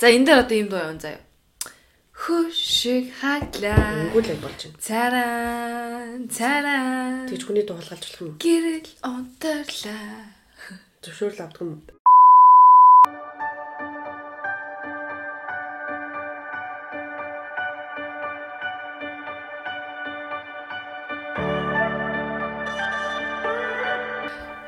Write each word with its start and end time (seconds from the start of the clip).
За 0.00 0.08
энэ 0.08 0.24
дээр 0.24 0.40
одоо 0.40 0.56
юм 0.56 0.68
дуу 0.72 0.80
явна 0.80 0.96
заяа. 0.96 1.20
Хөшиг 2.16 3.12
хаглаа. 3.20 4.08
Өнгөлөг 4.08 4.40
болж 4.40 4.60
байна. 4.64 4.80
Цараа, 4.80 6.24
цараа. 6.32 7.28
Тэгж 7.28 7.44
хүний 7.44 7.68
дуу 7.68 7.76
хулгайлж 7.76 8.08
болох 8.08 8.24
юм. 8.24 8.40
Гэрэл 8.40 8.88
онторлаа. 9.04 10.32
Зөвшөөрөл 11.04 11.44
авдаг 11.44 11.60
юм. 11.68 11.84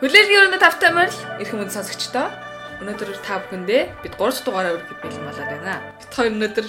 Хүлээлгийн 0.04 0.40
өрөөнд 0.44 0.60
тавтай 0.60 0.92
морил 0.92 1.20
эрхэм 1.40 1.64
үнд 1.64 1.72
сонсогчдоо. 1.72 2.51
Өнөөдөр 2.82 3.14
та 3.22 3.38
бүхэндээ 3.38 4.02
бид 4.02 4.18
3 4.18 4.42
дугаараа 4.42 4.74
үргэлж 4.74 4.98
бэлэн 5.06 5.22
болоод 5.22 5.50
байна. 5.54 5.86
Бид 6.02 6.10
хоёр 6.18 6.34
өнөөдөр 6.34 6.66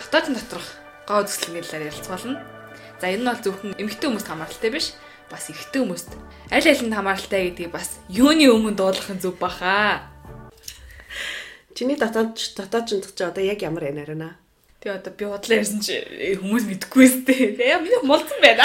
дотоодын 0.00 0.36
доторх 0.40 0.68
гоо 1.04 1.20
зүсгэлэн 1.28 1.60
талаар 1.60 1.88
ярилцгаална. 1.92 2.40
За 2.96 3.06
энэ 3.12 3.20
нь 3.20 3.28
бол 3.28 3.44
зөвхөн 3.44 3.76
эмэгтэй 3.76 4.08
хүмүүст 4.08 4.32
хамааралтай 4.32 4.70
биш, 4.72 4.96
бас 5.28 5.52
эрэгтэй 5.52 5.84
хүмүүст 5.84 6.10
аль 6.48 6.68
алинд 6.72 6.96
хамааралтай 6.96 7.40
гэдгийг 7.52 7.68
бас 7.68 8.00
юуны 8.08 8.48
өмнө 8.48 8.80
дуулах 8.80 9.12
нь 9.12 9.20
зөв 9.20 9.36
баха. 9.36 10.08
Чиний 11.76 12.00
дотоод 12.00 12.32
дотоод 12.56 12.88
ч 12.88 13.04
ч 13.12 13.20
одоо 13.20 13.44
яг 13.44 13.60
ямар 13.60 13.92
байна 13.92 14.08
арина? 14.08 14.40
Тэгээ 14.80 15.04
одоо 15.04 15.12
би 15.12 15.24
бодлоо 15.28 15.60
ярьсан 15.60 15.84
чи 15.84 16.00
хүмүүс 16.40 16.64
мэдэхгүй 16.64 17.06
сте. 17.12 17.52
Тэгээ 17.60 17.76
миний 17.76 18.00
молцсон 18.00 18.40
байна. 18.40 18.64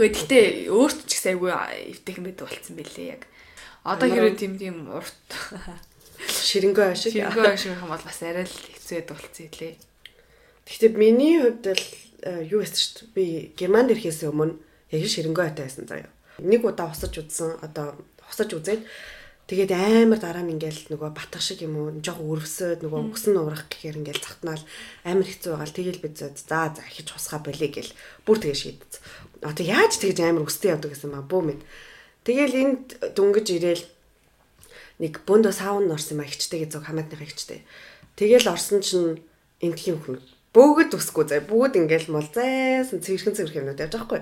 Гэхдээ 0.00 0.08
гэхдээ 0.16 0.72
өөрт 0.72 1.04
ч 1.04 1.20
ихсэн 1.20 1.36
айгүй 1.36 1.52
эвтэйхэн 1.92 2.24
байдаг 2.24 2.48
болцсон 2.48 2.76
байлээ 2.80 3.20
яг. 3.20 3.28
Одоо 3.86 4.10
хэрэг 4.10 4.34
тийм 4.34 4.58
тийм 4.58 4.90
урт 4.90 5.14
Ширэнгөө 6.18 6.86
ашиг. 6.90 7.12
Шингөө 7.14 7.54
шиг 7.54 7.78
юм 7.78 7.92
бол 7.92 8.02
бас 8.02 8.20
арай 8.24 8.46
л 8.46 8.56
байдаг 8.90 9.14
болцсон 9.14 9.46
илээ. 9.46 9.74
Гэхдээ 10.66 10.90
миний 10.98 11.38
хувьд 11.38 11.64
л 11.70 11.84
э, 12.26 12.42
юу 12.50 12.60
гэсэн 12.64 12.74
чинь 12.74 13.14
би 13.14 13.54
Германд 13.54 13.94
ирэхээс 13.94 14.26
өмнө 14.26 14.58
яг 14.90 15.06
ширэнгөө 15.06 15.44
хатаа 15.46 15.66
байсан 15.68 15.86
заяа. 15.86 16.10
Нэг 16.42 16.64
удаа 16.64 16.90
усаж 16.90 17.14
удсан 17.20 17.54
одоо 17.62 17.94
усаж 18.26 18.50
үзээд 18.56 18.82
тэгээд 19.46 19.70
амар 19.70 20.18
дараа 20.18 20.42
нь 20.42 20.58
ингээл 20.58 20.90
нөгөө 20.90 21.10
батгах 21.14 21.44
шиг 21.44 21.62
юм 21.62 21.78
уу 21.78 21.94
жоох 22.02 22.18
өрөвсөд 22.18 22.82
нөгөө 22.82 23.00
өгсөн 23.14 23.38
уурах 23.38 23.70
гэхээр 23.70 24.02
ингээл 24.02 24.26
захтнаал 24.26 24.62
амар 25.06 25.26
хэцүү 25.30 25.50
байгаа 25.54 25.68
л 25.70 25.78
тэгэл 25.78 26.02
би 26.02 26.08
за 26.10 26.34
за 26.34 26.82
ихэж 26.90 27.08
хусгаа 27.14 27.40
болиё 27.46 27.70
гэл 27.70 27.94
бүр 28.26 28.36
тэгээ 28.42 28.58
шийдсэн. 28.58 29.02
Одоо 29.46 29.64
яаж 29.66 29.92
тэгэж 30.02 30.18
амар 30.26 30.50
өстэй 30.50 30.74
явдаг 30.74 30.90
гэсэн 30.90 31.14
маа 31.14 31.22
бөө 31.22 31.42
мэд. 31.46 31.62
Тэгэл 32.26 32.54
энд 32.58 32.86
дүнгэж 33.14 33.46
ирээл 33.54 33.84
нэг 34.98 35.22
бөөндөө 35.22 35.54
саун 35.54 35.86
орсон 35.94 36.18
юм 36.18 36.26
а 36.26 36.28
ихчтэйгээ 36.28 36.74
зөв 36.74 36.82
хамаатных 36.82 37.22
ихчтэй. 37.22 37.62
Тэгэл 38.18 38.50
орсон 38.50 38.82
чинь 38.82 39.22
энтхийн 39.62 40.02
хүн 40.02 40.18
бөөгд 40.50 40.98
үсгүй 40.98 41.24
заа. 41.30 41.46
Бүгд 41.46 41.78
ингээл 41.78 42.10
мол 42.10 42.26
зайсан 42.26 42.98
цэвэрхэн 42.98 43.36
цэвэрхэн 43.38 43.62
юмнууд 43.62 43.78
явж 43.78 43.92
байгаа 43.94 44.06
хгүй 44.10 44.20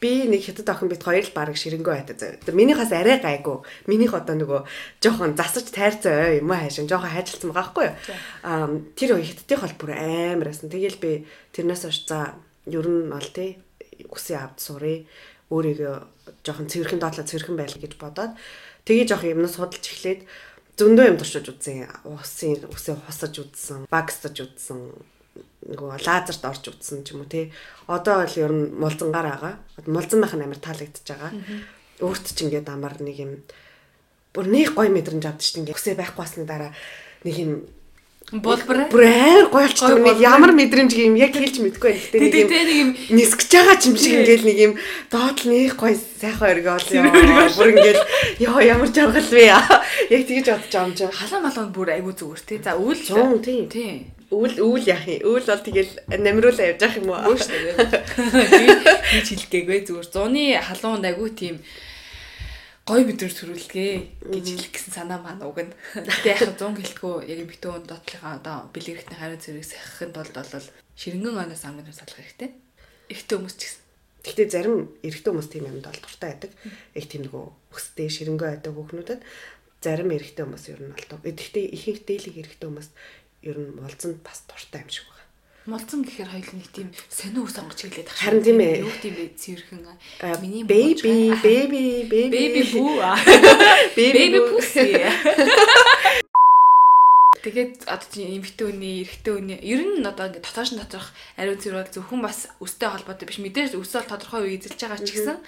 би 0.00 0.30
нэг 0.30 0.46
хятад 0.46 0.70
охин 0.70 0.88
бит 0.88 1.02
хоёр 1.02 1.26
л 1.26 1.34
баг 1.34 1.56
ширэнгөө 1.58 1.94
хайтаа 1.94 2.16
зав. 2.18 2.54
Минийхаас 2.54 2.94
арай 2.94 3.18
гайгүй. 3.18 3.66
Минийх 3.90 4.14
одоо 4.14 4.38
нөгөө 4.38 4.60
жоохон 5.02 5.34
засаж 5.34 5.66
тайрцаа 5.74 6.38
юм 6.38 6.54
уу 6.54 6.58
хайшин 6.58 6.86
жоохон 6.86 7.10
хайжилсан 7.10 7.50
байгаа 7.50 7.82
юу? 7.82 7.94
Аа 8.46 8.78
тэр 8.94 9.18
хятадын 9.18 9.58
хол 9.58 9.74
бүр 9.74 9.90
амарсан. 9.98 10.70
Тэгэл 10.70 11.02
би 11.02 11.26
тэрнээс 11.50 11.82
хойш 11.82 12.06
за 12.06 12.38
ер 12.70 12.86
нь 12.86 13.10
бол 13.10 13.26
тий 13.34 13.58
үсээ 14.06 14.38
авд 14.38 14.62
сурыг 14.62 15.10
өөрийгөө 15.48 15.96
жоохон 16.44 16.68
цэвэрхэн 16.68 17.00
доотлоо 17.00 17.24
цэвэрхэн 17.24 17.56
байл 17.56 17.76
гэж 17.76 17.92
бодоод 17.96 18.32
тэгээ 18.84 19.08
жоохон 19.08 19.32
юмнаас 19.36 19.56
судалж 19.56 19.84
эхлээд 19.84 20.20
зөндөө 20.78 21.06
юм 21.10 21.18
туршиж 21.18 21.46
үзсэн. 21.50 21.90
Усын 22.06 22.70
үсээ 22.70 22.94
хусаж 23.02 23.34
үзсэн, 23.42 23.90
багстаж 23.90 24.36
үзсэн 24.46 24.94
нөгөө 25.66 26.06
лазерт 26.06 26.44
орж 26.46 26.64
утсан 26.70 27.02
ч 27.02 27.12
юм 27.12 27.26
уу 27.26 27.28
тий. 27.28 27.50
Одоо 27.90 28.22
бол 28.22 28.36
ер 28.38 28.52
нь 28.54 28.72
мулзангаар 28.78 29.28
байгаа. 29.28 29.54
Мулзан 29.90 30.22
байх 30.22 30.34
нь 30.38 30.44
амар 30.46 30.60
таалагдчихж 30.62 31.08
байгаа. 31.10 31.32
Өөрт 31.98 32.26
ч 32.30 32.38
ингээд 32.46 32.68
амар 32.70 32.94
нэг 33.02 33.16
юм 33.18 33.32
бүр 34.32 34.46
нэг 34.46 34.78
гой 34.78 34.88
мэдрэмж 34.88 35.24
авдаг 35.26 35.42
шүү 35.42 35.66
дээ. 35.66 35.74
Өсөө 35.74 35.98
байхгүй 35.98 36.22
басны 36.22 36.46
дараа 36.46 36.72
нэг 37.26 37.36
юм 37.36 37.52
Болбор. 38.32 38.84
Бүр 38.92 39.04
амар 39.08 39.48
гоё 39.48 39.64
болчихдог. 39.64 40.04
Нэг 40.04 40.20
ямар 40.20 40.52
мэдрэмж 40.52 40.92
юм 41.00 41.16
яг 41.16 41.32
хэлж 41.32 41.64
мэдэхгүй 41.64 41.92
байх. 41.96 42.12
Тэгтээ 42.12 42.64
нэг 42.68 42.76
юм 42.76 42.90
нисгэж 43.16 43.48
байгаа 43.56 43.76
ч 43.80 43.88
юм 43.88 43.96
шиг 43.96 44.20
ингээл 44.20 44.44
нэг 44.44 44.58
юм 44.68 44.72
доотлох 45.08 45.48
нэг 45.48 45.72
гоё 45.80 45.96
сайхан 45.96 46.60
өргөө 46.60 46.76
бол 46.76 46.92
ёо. 46.92 47.48
Бүр 47.56 47.68
ингээл 47.72 48.02
ёо 48.44 48.58
ямар 48.60 48.92
жаргал 48.92 49.28
вэ. 49.32 49.48
Яг 50.12 50.22
тэгэж 50.28 50.44
бодож 50.44 50.68
байгаа 50.68 50.84
юм 50.84 50.92
чинь. 50.92 51.08
халаа 51.08 51.40
малууд 51.40 51.72
бүр 51.72 51.88
айгүй 51.96 52.14
зүгээр 52.20 52.42
тий. 52.44 52.58
За 52.60 52.76
үйл 52.76 53.00
тийм. 53.40 53.64
тий. 53.72 54.12
Үйл 54.28 54.56
үйл 54.60 54.84
яах 54.84 55.08
юм? 55.08 55.24
Үйл 55.24 55.48
бол 55.48 55.64
тэгэл 55.64 55.92
намруулаа 56.20 56.68
явж 56.68 56.80
явах 56.84 57.00
юм 57.00 57.08
уу? 57.08 57.32
Өөш 57.32 57.48
тэгээ. 57.48 57.76
Хийж 59.24 59.28
хэлгээгүй 59.40 59.88
зүгээр. 59.88 60.08
Зуны 60.12 60.60
халуунд 60.60 61.08
айгүй 61.08 61.32
тийм 61.32 61.56
гой 62.88 63.04
мэдрэмж 63.04 63.34
төрүүлгээ 63.36 63.92
гэж 64.32 64.46
хэлэх 64.48 64.72
гэсэн 64.72 64.92
санаа 64.96 65.20
маань 65.20 65.44
уг 65.44 65.60
нь. 65.60 65.76
Гэтэ 65.92 66.24
яг 66.32 66.40
100 66.56 66.72
гэлтгүү 66.72 67.14
яг 67.28 67.40
битүүн 67.44 67.84
доотлохоо 67.84 68.40
одоо 68.40 68.56
бэлгэрхтний 68.72 69.18
хариу 69.20 69.36
зэрэг 69.36 69.68
сахихын 69.68 70.16
тулд 70.16 70.32
бол 70.32 70.66
ширэнгэн 70.96 71.36
оноос 71.36 71.64
амгын 71.68 71.92
салах 71.92 72.16
хэрэгтэй. 72.16 72.50
Ихтэй 73.12 73.36
хүмүүс 73.36 73.56
ч 73.60 73.62
гэсэн. 73.68 73.84
Гэхдээ 74.24 74.48
зарим 74.48 74.76
эрэгтэй 75.04 75.30
хүмүүс 75.36 75.48
тийм 75.52 75.68
юмд 75.68 75.84
бол 75.84 76.00
дуртай 76.00 76.28
байдаг. 76.32 76.52
Яг 76.96 77.04
тийм 77.12 77.22
нөгөө 77.28 77.44
өстэй 77.76 78.08
ширэнгөө 78.08 78.48
байдаг 78.56 78.72
хүүхнүүдэд 78.72 79.20
зарим 79.84 80.08
эрэгтэй 80.08 80.44
хүмүүс 80.48 80.64
ер 80.72 80.80
нь 80.80 80.96
бол. 80.96 81.28
Гэхдээ 81.28 81.64
ихэнх 81.76 82.00
дээлэг 82.08 82.36
эрэгтэй 82.40 82.68
хүмүүс 82.72 82.88
ер 83.52 83.56
нь 83.60 83.76
молзонд 83.76 84.24
бас 84.24 84.48
дуртай 84.48 84.80
юм 84.80 84.88
шиг. 84.88 85.17
Молцсон 85.68 86.00
гэхээр 86.00 86.32
хоёул 86.32 86.56
нэг 86.56 86.68
тийм 86.72 86.88
сонио 87.12 87.44
ус 87.44 87.60
онгоч 87.60 87.84
хэлээд 87.84 88.08
тах. 88.08 88.16
Харин 88.16 88.40
тийм 88.40 88.56
ээ. 88.56 88.88
Юу 88.88 88.94
тийм 89.04 89.20
бэ 89.20 89.36
цэвэрхэн. 89.36 89.84
Миний 90.40 90.64
baby 90.64 91.36
baby 91.44 92.08
baby 92.08 92.32
baby 92.32 92.62
бүү. 92.72 92.96
baby 94.00 94.40
pussy. 94.48 94.96
Тэгээд 97.44 97.84
одоо 97.84 98.08
тийм 98.08 98.40
эмэгтэй 98.40 98.64
үний, 98.64 99.04
эрэгтэй 99.04 99.34
үний 99.36 99.60
ер 99.60 99.84
нь 99.84 100.08
одоо 100.08 100.32
ингээд 100.32 100.48
дотоош 100.48 100.72
нь 100.72 100.80
доторх 100.80 101.12
ариун 101.36 101.60
цэвэр 101.60 101.84
бол 101.84 101.92
зөвхөн 101.92 102.20
бас 102.24 102.48
өстэй 102.64 102.88
холбоотой 102.88 103.28
биш 103.28 103.38
мэдээж 103.38 103.76
өсөөл 103.76 104.08
тодорхой 104.08 104.48
үе 104.48 104.56
эзэлж 104.56 104.80
байгаа 104.80 105.04
ч 105.04 105.12
гэсэн 105.12 105.38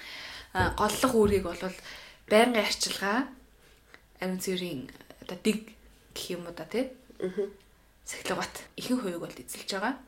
голлох 0.77 1.13
үүрийг 1.17 1.49
бол 1.49 1.57
байнгын 2.29 2.61
арчилгаа 2.61 3.25
ариун 4.21 4.37
цэврийн 4.39 4.87
одоо 5.25 5.37
дэг 5.41 5.73
гэх 6.13 6.25
юм 6.37 6.45
уу 6.45 6.53
да 6.53 6.69
тий. 6.69 6.93
Сахилгат 8.05 8.69
ихэнх 8.77 9.01
хувийг 9.01 9.19
бол 9.19 9.33
эзэлж 9.33 9.69
байгаа. 9.75 9.99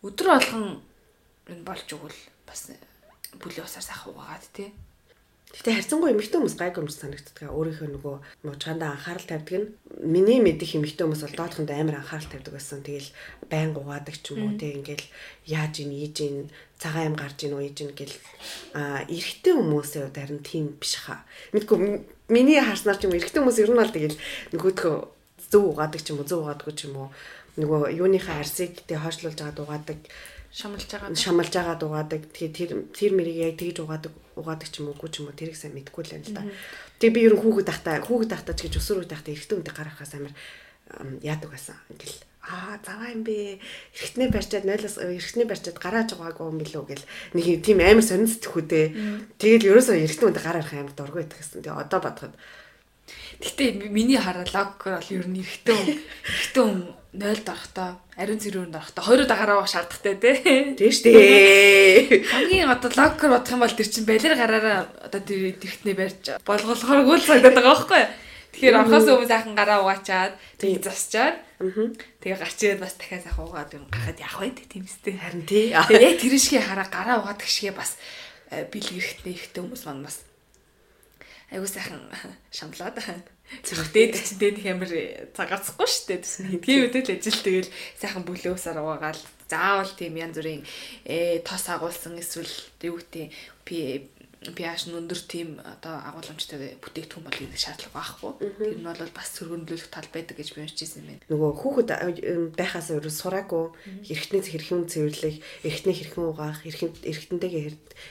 Өдөр 0.00 0.28
болгон 0.32 0.80
энэ 1.44 1.64
болж 1.68 1.88
өгвөл 1.92 2.20
бас 2.48 2.72
бүлийн 3.36 3.68
усаар 3.68 3.84
сах 3.84 4.08
угаагаад 4.08 4.48
тий. 4.56 4.72
Гэтэ 5.50 5.76
харьцангуй 5.76 6.14
эмэгтэй 6.14 6.38
хүмүүс 6.38 6.56
гайг 6.56 6.78
юмж 6.78 6.94
санагддаг. 6.94 7.50
Өөрийнхөө 7.50 7.88
нөгөө 7.90 8.16
муучгаандаа 8.46 8.94
анхаарал 8.94 9.26
тавьдаг 9.28 9.60
нь 9.60 9.68
миний 9.98 10.38
мэдих 10.40 10.78
эмэгтэй 10.78 11.04
хүмүүс 11.04 11.26
бол 11.26 11.36
доотхонд 11.36 11.70
амар 11.74 12.00
анхаарал 12.00 12.30
тавьдаг 12.30 12.54
байсан. 12.54 12.80
Тэгэл 12.86 13.10
байн 13.50 13.74
угаадаг 13.74 14.14
ч 14.14 14.30
юм 14.30 14.46
уу 14.46 14.54
те 14.56 14.78
ингээл 14.78 15.04
яаж 15.50 15.74
ийн 15.82 15.92
ийж 15.92 16.16
ийн 16.22 16.36
цагаан 16.78 17.12
юм 17.12 17.16
гарч 17.18 17.38
ийн 17.44 17.58
уу 17.58 17.66
ийж 17.66 17.76
ийн 17.82 17.92
гэл 17.92 18.14
а 18.78 19.02
эрэгтэй 19.04 19.52
хувьд 19.52 20.16
харин 20.16 20.40
тийм 20.46 20.78
биш 20.78 21.02
хаа. 21.02 21.26
Мэдгүй 21.50 21.76
миний 22.30 22.62
харснаар 22.62 22.96
ч 22.96 23.10
юм 23.10 23.18
эрэгтэй 23.18 23.42
хүмүүс 23.42 23.58
ер 23.58 23.74
нь 23.74 23.80
бол 23.82 23.90
тэгэл 23.90 24.16
нөгөөдхөө 24.54 24.96
зөв 25.50 25.62
угаадаг 25.66 26.00
ч 26.00 26.14
юм 26.14 26.22
уу 26.22 26.28
зөв 26.30 26.46
угаадаг 26.46 26.70
ч 26.78 26.86
юм 26.86 26.94
уу 26.94 27.08
нөгөө 27.60 27.94
юуныхаа 28.00 28.40
арсыг 28.40 28.80
тэг 28.88 28.98
хойшлуулж 29.04 29.38
байгаа 29.38 29.56
дугаадаг 29.56 29.98
Шамлж 30.50 30.90
байгаа. 30.90 31.14
шамалж 31.14 31.52
байгаа 31.54 31.78
дугаадаг. 31.78 32.22
Тэгээ 32.34 32.50
тэр 32.50 32.70
тэр 32.90 33.12
мэрийг 33.14 33.38
яг 33.38 33.54
тэгж 33.54 33.86
угаадаг 33.86 34.10
угаадаг 34.34 34.66
ч 34.66 34.82
юм 34.82 34.90
уугүй 34.90 35.10
ч 35.14 35.22
юм 35.22 35.30
уу 35.30 35.38
тэрийг 35.38 35.54
сайн 35.54 35.78
мэдэхгүй 35.78 36.02
л 36.10 36.14
юм 36.18 36.24
л 36.26 36.34
да. 36.34 36.42
Тэгээ 36.98 37.14
би 37.14 37.20
ер 37.22 37.34
нь 37.38 37.42
хүүхэд 37.46 37.70
тахта 37.70 38.02
хүүхэд 38.02 38.30
тахта 38.34 38.58
ч 38.58 38.66
гэж 38.66 38.82
өсөр 38.82 39.06
үе 39.06 39.06
тахта 39.06 39.30
эрэгтэй 39.30 39.54
хүнтэй 39.62 39.74
гарахаас 39.78 40.12
амар 40.18 40.34
ам, 40.90 41.22
яадаг 41.22 41.54
байсан. 41.54 41.78
Ингээл 41.94 42.18
аа 42.42 42.82
заваа 42.82 43.14
юм 43.14 43.22
бэ. 43.22 43.62
Эрэгтнээ 43.94 44.28
барьчаад 44.34 44.66
нойлоос 44.66 44.96
эрэгтнээ 44.98 45.46
барьчаад 45.46 45.78
гарааж 45.78 46.08
байгаагүй 46.18 46.46
юм 46.50 46.58
билүү 46.58 46.84
гэл 46.90 47.06
нэг 47.38 47.44
юм 47.46 47.62
тийм 47.62 47.78
амар 47.78 48.02
сонирсдох 48.02 48.58
үдээ. 48.58 48.86
Тэгэл 49.38 49.70
ерөөсөө 49.70 50.02
эрэгтэй 50.02 50.26
хүнтэй 50.26 50.42
гараар 50.42 50.66
амар 50.66 50.94
дургүй 50.98 51.22
байдаг 51.22 51.38
гэсэн. 51.38 51.62
Тэгээ 51.62 51.78
одоо 51.78 52.00
бодоход 52.02 52.34
Гэтэ 53.40 53.88
миний 53.88 54.20
хараа 54.20 54.44
логикоор 54.44 55.00
бол 55.00 55.10
ер 55.14 55.26
нь 55.30 55.40
эрэхтэн 55.40 55.78
эрэхтэн 56.28 56.70
0 57.10 57.42
дарахтаа 57.42 57.98
ариун 58.14 58.38
цэрүүнд 58.38 58.70
дарахтаа 58.70 59.02
хоёроо 59.02 59.26
дагараа 59.26 59.66
шаардахтай 59.66 60.14
тий. 60.14 60.78
тийм 60.78 60.92
штэ. 60.94 62.22
Хамгийн 62.22 62.70
одоо 62.70 62.86
логикоор 62.86 63.34
бодох 63.34 63.50
юм 63.50 63.62
бол 63.66 63.74
тэр 63.74 63.88
чин 63.90 64.06
балер 64.06 64.38
гараараа 64.38 64.86
одоо 65.02 65.18
тэр 65.18 65.58
тэрхтний 65.58 65.98
барьж 65.98 66.38
болгоолохоор 66.46 67.02
гүйл 67.02 67.26
санагдаад 67.26 67.58
байгаа 67.58 67.74
байхгүй 67.74 67.98
юу? 67.98 68.10
Тэгэхээр 68.54 68.78
орхоос 68.78 69.06
өмнө 69.10 69.26
сайхан 69.26 69.54
гараа 69.58 69.82
угаачаад 69.82 70.34
тэг 70.58 70.82
засчаад 70.86 71.36
тэгээ 72.22 72.38
гарч 72.38 72.58
ирээд 72.62 72.82
бас 72.82 72.94
дахиад 72.94 73.26
сайхан 73.26 73.46
угаад 73.46 73.70
юм 73.74 73.84
гарахад 73.90 74.22
явах 74.22 74.38
байд 74.46 74.58
тийм 74.70 74.86
үстэй. 74.86 75.14
Харин 75.18 75.44
тий. 75.50 75.74
Тэгээ 75.74 76.06
яг 76.14 76.18
тэр 76.22 76.34
шигээ 76.38 76.62
хараа 76.62 76.86
гараа 76.86 77.16
угаадаг 77.22 77.50
шигээ 77.50 77.74
бас 77.74 77.98
э, 78.54 78.70
бэлгэрэхтэй 78.70 79.34
ихтэй 79.34 79.62
хүмүүс 79.66 79.82
маань 79.86 80.06
бас 80.06 80.22
айгуу 81.50 81.68
сайхан 81.68 82.02
шамлаад 82.54 82.98
Зүрхтээд 83.66 84.14
чинь 84.14 84.38
дээд 84.38 84.56
их 84.62 84.66
амар 84.70 84.90
цагаарцахгүй 85.34 85.88
шүү 85.90 86.06
дээ. 86.06 86.62
Тийм 86.62 86.86
үедээ 86.86 87.02
л 87.02 87.14
ажил 87.18 87.42
тэгэл 87.42 87.70
сайхан 87.98 88.22
бүлөөсөр 88.22 88.78
угаагаал 88.78 89.18
заавал 89.50 89.90
тийм 89.98 90.14
янз 90.22 90.38
бүрийн 90.38 90.62
э 91.02 91.42
тос 91.42 91.66
агуулсан 91.66 92.14
эсвэл 92.22 92.54
юу 92.86 93.02
гэдэг 93.02 93.34
pH 94.40 94.88
нь 94.88 94.96
өндөр 94.96 95.20
тийм 95.28 95.60
одоо 95.60 96.00
агуулмжтай 96.00 96.80
бүтээгдэхүүн 96.80 97.28
бол 97.28 97.40
ийм 97.44 97.52
шаардлага 97.52 97.92
байхгүй. 97.92 98.32
Тэр 98.40 98.80
нь 98.80 98.88
бол 98.88 99.12
бас 99.12 99.28
сөргөндлөх 99.36 99.92
тал 99.92 100.08
байдаг 100.08 100.40
гэж 100.40 100.56
би 100.56 100.64
уншижсэн 100.64 101.04
юм 101.04 101.08
байна. 101.12 101.28
Нөгөө 101.28 101.50
хүүхэд 101.60 101.88
байхаас 102.56 102.88
өөрөө 102.88 103.12
сураагүй 103.20 103.64
эргэтнээс 104.08 104.48
хэрхэн 104.48 104.88
цэвэрлэх, 104.88 105.36
эргэтний 105.60 105.92
хэрхэн 105.92 106.24
угаах, 106.24 106.64
эргэн 106.64 106.88
эргэтэнтэйгээ 107.04 107.64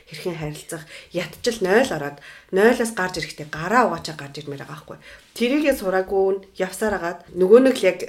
хэрхэн 0.06 0.38
харилцах, 0.38 0.86
ятчил 1.10 1.58
0 1.66 1.98
ороод 1.98 2.22
0-аас 2.54 2.94
гарч 2.94 3.14
ирэхдээ 3.18 3.50
гараа 3.50 3.90
угаачаа 3.90 4.14
гарч 4.14 4.46
ирмээр 4.46 4.70
байгаа 4.70 4.86
байхгүй. 4.86 4.98
Тэрийгээ 5.34 5.76
сураагүй 5.82 6.46
явсаар 6.62 7.02
агаад 7.02 7.20
нөгөө 7.34 7.60
нэг 7.66 7.76
л 7.82 7.90
яг 7.90 8.00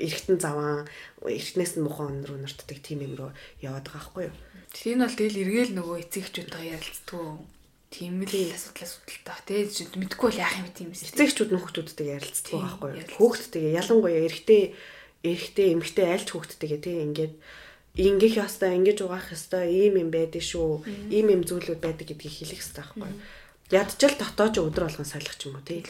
эргэтэн 0.00 0.40
заван 0.40 0.88
эргэтнээс 1.20 1.76
нь 1.76 1.84
мухан 1.84 2.24
руу 2.24 2.40
нортдаг 2.40 2.80
тийм 2.80 3.04
юм 3.04 3.20
руу 3.20 3.30
яваад 3.60 3.84
байгаа 3.84 4.00
байхгүй 4.00 4.24
юу. 4.32 4.36
Тэр 4.72 4.96
нь 4.96 5.04
бол 5.04 5.12
тэгэл 5.12 5.40
эргээл 5.44 5.76
нөгөө 5.76 5.96
эцэгчүүдтэй 6.08 6.72
ярилцдаг 6.72 7.44
Тийм 7.90 8.18
л 8.18 8.34
асуудал 8.50 8.82
асуудалтай. 8.82 9.70
Тэгээ 9.70 9.98
мэдгүй 9.98 10.26
бол 10.26 10.42
яах 10.42 10.58
юм 10.58 10.70
тийм 10.74 10.90
эсэ. 10.90 11.14
Эцэгчүүд 11.14 11.50
нөхөдүүдтэй 11.54 12.08
ярилцдаг 12.18 12.52
байхгүй 12.58 12.90
юу? 12.98 13.14
Хүүхдтэйгээ 13.14 13.78
ялангуяа 13.78 14.20
эрэгтэй 14.26 14.62
эрэгтэй 15.22 15.66
эмэгтэй 15.78 16.06
айлч 16.10 16.28
хүүхдтэйгээ 16.34 16.80
тийм 16.82 16.98
ингээд 17.14 17.34
ингээх 17.96 18.34
ёстой, 18.44 18.76
ингэж 18.76 18.98
угаах 19.06 19.32
ёстой, 19.32 19.70
ийм 19.72 19.94
юм 20.02 20.10
байдаг 20.12 20.42
шүү. 20.42 20.84
Ийм 21.14 21.32
юм 21.32 21.42
зүйлүүд 21.46 21.80
байдаг 21.80 22.06
гэдгийг 22.10 22.34
хэлэх 22.42 22.60
ёстой 22.60 22.84
байхгүй 22.84 23.08
юу? 23.08 23.20
Ядчил 23.72 24.14
дотоож 24.18 24.54
өдөр 24.60 24.84
болгон 24.86 25.08
солих 25.08 25.34
ч 25.38 25.48
юм 25.48 25.56
уу 25.56 25.64
тийм. 25.64 25.86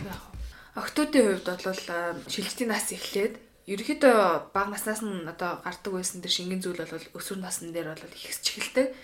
Октоодын 0.77 1.43
хувьд 1.43 1.65
бол 1.65 1.83
шилжтийн 2.31 2.71
нас 2.71 2.93
эхлээд 2.93 3.41
ерөөхдөө 3.67 4.53
бага 4.55 4.71
наснаас 4.71 5.03
нь 5.03 5.27
одоо 5.27 5.59
гардаг 5.65 5.93
байсан 5.93 6.23
тэр 6.23 6.31
шингэн 6.31 6.63
зүйл 6.63 6.79
бол 6.79 7.19
өсвөр 7.19 7.41
насны 7.43 7.75
дээр 7.75 7.97
бол 7.99 8.15
ихсч 8.15 8.55
эхэлдэг 8.55 8.95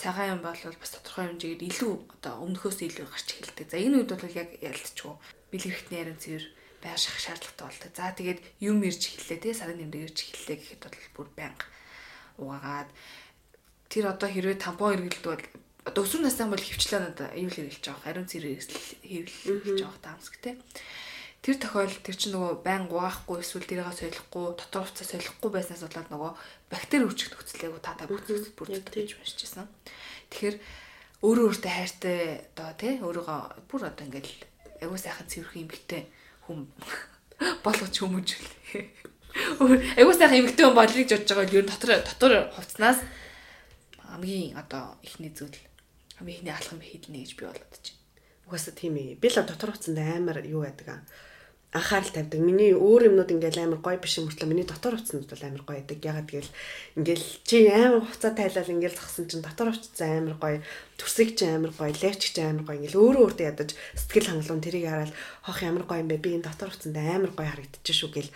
цагаан 0.00 0.38
юм 0.38 0.40
бол 0.42 0.56
бас 0.56 0.92
тодорхой 0.92 1.26
хэмжээгээр 1.32 1.68
илүү 1.68 1.92
одоо 2.20 2.34
өмнөхөөс 2.44 2.78
илүү 2.82 3.06
гарч 3.06 3.28
эхэлдэг. 3.32 3.66
За 3.70 3.76
энэ 3.78 3.96
үед 4.02 4.10
бол 4.12 4.38
яг 4.38 4.50
ялцчихгүй 4.60 5.14
бэлгэрхтний 5.52 6.00
ярин 6.00 6.18
цэвэр 6.18 6.44
байр 6.82 6.98
шах 6.98 7.18
шаардлагатай 7.20 7.66
болдог. 7.68 7.92
За 7.94 8.10
тэгээд 8.16 8.40
юм 8.60 8.82
ирж 8.82 9.02
эхэллээ 9.06 9.38
те 9.38 9.50
сарын 9.54 9.78
нэмрээ 9.78 10.06
ирж 10.08 10.18
эхэллээ 10.24 10.58
гэхэд 10.58 10.82
бол 10.82 10.98
бүр 11.14 11.28
байнга 11.36 11.66
угаагаад 12.40 12.90
тэр 13.92 14.04
одоо 14.10 14.28
хэрвээ 14.32 14.58
тампон 14.58 15.12
бол 15.22 15.42
одоо 15.84 16.02
өсвөр 16.06 16.22
настай 16.24 16.46
бол 16.48 16.62
хөвчлээ 16.62 17.00
надад 17.02 17.34
аюул 17.34 17.52
хэрэглэж 17.52 17.84
байгаа. 17.84 18.08
Ариун 18.10 18.30
цэрэг 18.30 18.62
хэрэглэж 19.02 19.80
байгаа 19.82 20.02
таамсг 20.02 20.34
те. 20.40 20.58
Тэр 21.42 21.58
тохиолдолд 21.58 22.06
тэр 22.06 22.14
чинь 22.14 22.34
нөгөө 22.38 22.62
байн 22.62 22.86
угаахгүй 22.86 23.42
эсвэл 23.42 23.66
дээрээ 23.66 23.90
солихгүй, 23.90 24.54
дотор 24.54 24.86
хувцас 24.86 25.10
солихгүй 25.10 25.50
байснаас 25.50 25.82
болоод 25.82 26.08
нөгөө 26.14 26.32
бактери 26.72 27.04
үүсгэх 27.04 27.36
нөхцөлийг 27.36 27.84
та 27.84 27.92
та 27.92 28.08
бүрдүүлж 28.08 28.56
бүрдүүлж 28.56 28.88
гэж 28.88 29.20
уншижсэн. 29.20 29.68
Тэгэхээр 30.32 30.56
өөрөө 31.20 31.44
өөртөө 31.52 31.72
хайртай 31.76 32.48
одоо 32.56 32.68
тий 32.80 32.96
өөрийгөө 33.04 33.68
бүр 33.68 33.82
одоо 33.92 34.04
ингээл 34.08 34.32
аягүй 34.80 34.98
сайхан 34.98 35.28
цэвэрхэн 35.28 35.62
эмгтэй 35.68 36.02
хүм 36.48 36.66
болгож 37.64 37.94
хүмүүжүүлээ. 38.00 38.84
Аягүй 40.00 40.16
сайхан 40.16 40.40
эмгтэй 40.40 40.64
хүн 40.64 40.78
болыг 40.80 41.06
жодж 41.06 41.28
байгаа 41.28 41.44
л 41.44 41.56
ер 41.60 41.64
нь 41.68 41.70
дотор 41.70 41.90
дотор 42.00 42.32
хувцснаас 42.56 42.98
хамгийн 44.00 44.56
одоо 44.56 44.96
ихний 45.04 45.30
зүйл 45.30 45.60
хамгийн 46.16 46.40
ихний 46.40 46.56
алхам 46.56 46.80
хийднэ 46.80 47.20
гэж 47.20 47.30
би 47.36 47.44
болоод 47.46 47.76
чинь. 47.84 48.00
Угаасаа 48.48 48.74
тийм 48.74 48.96
ээ. 48.96 49.20
Би 49.20 49.28
л 49.28 49.44
дотор 49.44 49.76
хувцсанд 49.76 50.00
амар 50.00 50.40
юу 50.42 50.64
байдаг 50.64 50.88
аа 50.88 51.00
анхаарал 51.72 52.12
тавьдаг. 52.12 52.36
Миний 52.36 52.76
өөр 52.76 53.08
юмнууд 53.08 53.32
ингээл 53.32 53.64
амар 53.64 53.80
гоё 53.80 53.96
биш 53.96 54.20
юм 54.20 54.28
мөртлөө 54.28 54.44
миний 54.44 54.68
дотор 54.68 55.00
хувцсанд 55.00 55.24
бол 55.24 55.40
амар 55.40 55.64
гоё 55.64 55.80
байдаг. 55.80 56.04
Ягаад 56.04 56.28
гэвэл 56.28 56.52
ингээл 57.00 57.26
чи 57.48 57.56
амар 57.72 58.04
хувцас 58.04 58.32
тайлал 58.36 58.68
ингээл 58.76 59.00
зогсон 59.00 59.24
чинь 59.24 59.40
дотор 59.40 59.72
хувцас 59.72 60.00
амар 60.04 60.36
гоё, 60.36 60.60
төрсөг 61.00 61.28
чи 61.32 61.44
амар 61.48 61.72
гоё, 61.72 61.96
левч 61.96 62.22
чи 62.36 62.40
амар 62.44 62.68
гоё 62.68 62.76
ингээл 62.76 63.00
өөрөө 63.00 63.24
өөртөө 63.24 63.48
ядаж 63.48 63.70
сэтгэл 63.96 64.28
хангалуун 64.28 64.60
тэрийг 64.60 64.84
хараад 64.84 65.12
хох 65.48 65.58
ямар 65.64 65.84
гоё 65.88 66.00
юм 66.04 66.08
бэ? 66.12 66.20
Би 66.20 66.30
энэ 66.36 66.44
дотор 66.44 66.68
хувцсанд 66.68 66.96
амар 67.00 67.32
гоё 67.32 67.48
харагдчих 67.48 67.96
шүү 67.96 68.10
гэл 68.20 68.30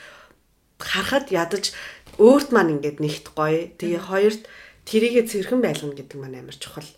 харахад 0.81 1.29
ядаж 1.29 1.77
өөрт 2.17 2.49
маань 2.57 2.81
ингээд 2.81 3.05
нэгт 3.05 3.27
гоё. 3.37 3.69
Тэгээ 3.77 4.01
хоёрт 4.01 4.43
тэрийгэ 4.89 5.29
цэрхэн 5.29 5.61
байлгана 5.61 5.93
гэдэг 5.93 6.17
маань 6.17 6.41
амар 6.41 6.57
чухал. 6.57 6.89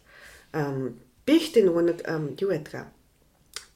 Би 1.27 1.33
ихтэй 1.35 1.67
нөгөө 1.67 1.83
нэг 1.83 1.99
юу 2.39 2.55
байдаг 2.55 2.95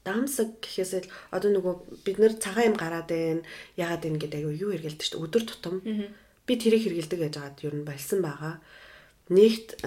дамсаг 0.03 0.59
гэхээс 0.59 0.93
л 1.03 1.11
одоо 1.31 1.49
нөгөө 1.51 1.73
бид 2.03 2.17
нэр 2.19 2.33
цагаан 2.39 2.71
юм 2.71 2.77
гараад 2.77 3.09
байна. 3.09 3.43
Ягаад 3.79 4.07
энэ 4.07 4.21
гэдэг 4.21 4.39
аюу 4.43 4.53
юу 4.53 4.71
хэргэлдэг 4.75 5.03
шүү 5.03 5.15
дээ. 5.19 5.25
Өдөр 5.25 5.43
тутам 5.47 5.75
би 6.47 6.53
тэрийг 6.59 6.83
хэргэлдэг 6.83 7.19
гэж 7.23 7.35
хаад 7.39 7.57
ер 7.63 7.75
нь 7.75 7.87
болсон 7.87 8.19
байгаа. 8.23 8.55
Нэгт 9.31 9.79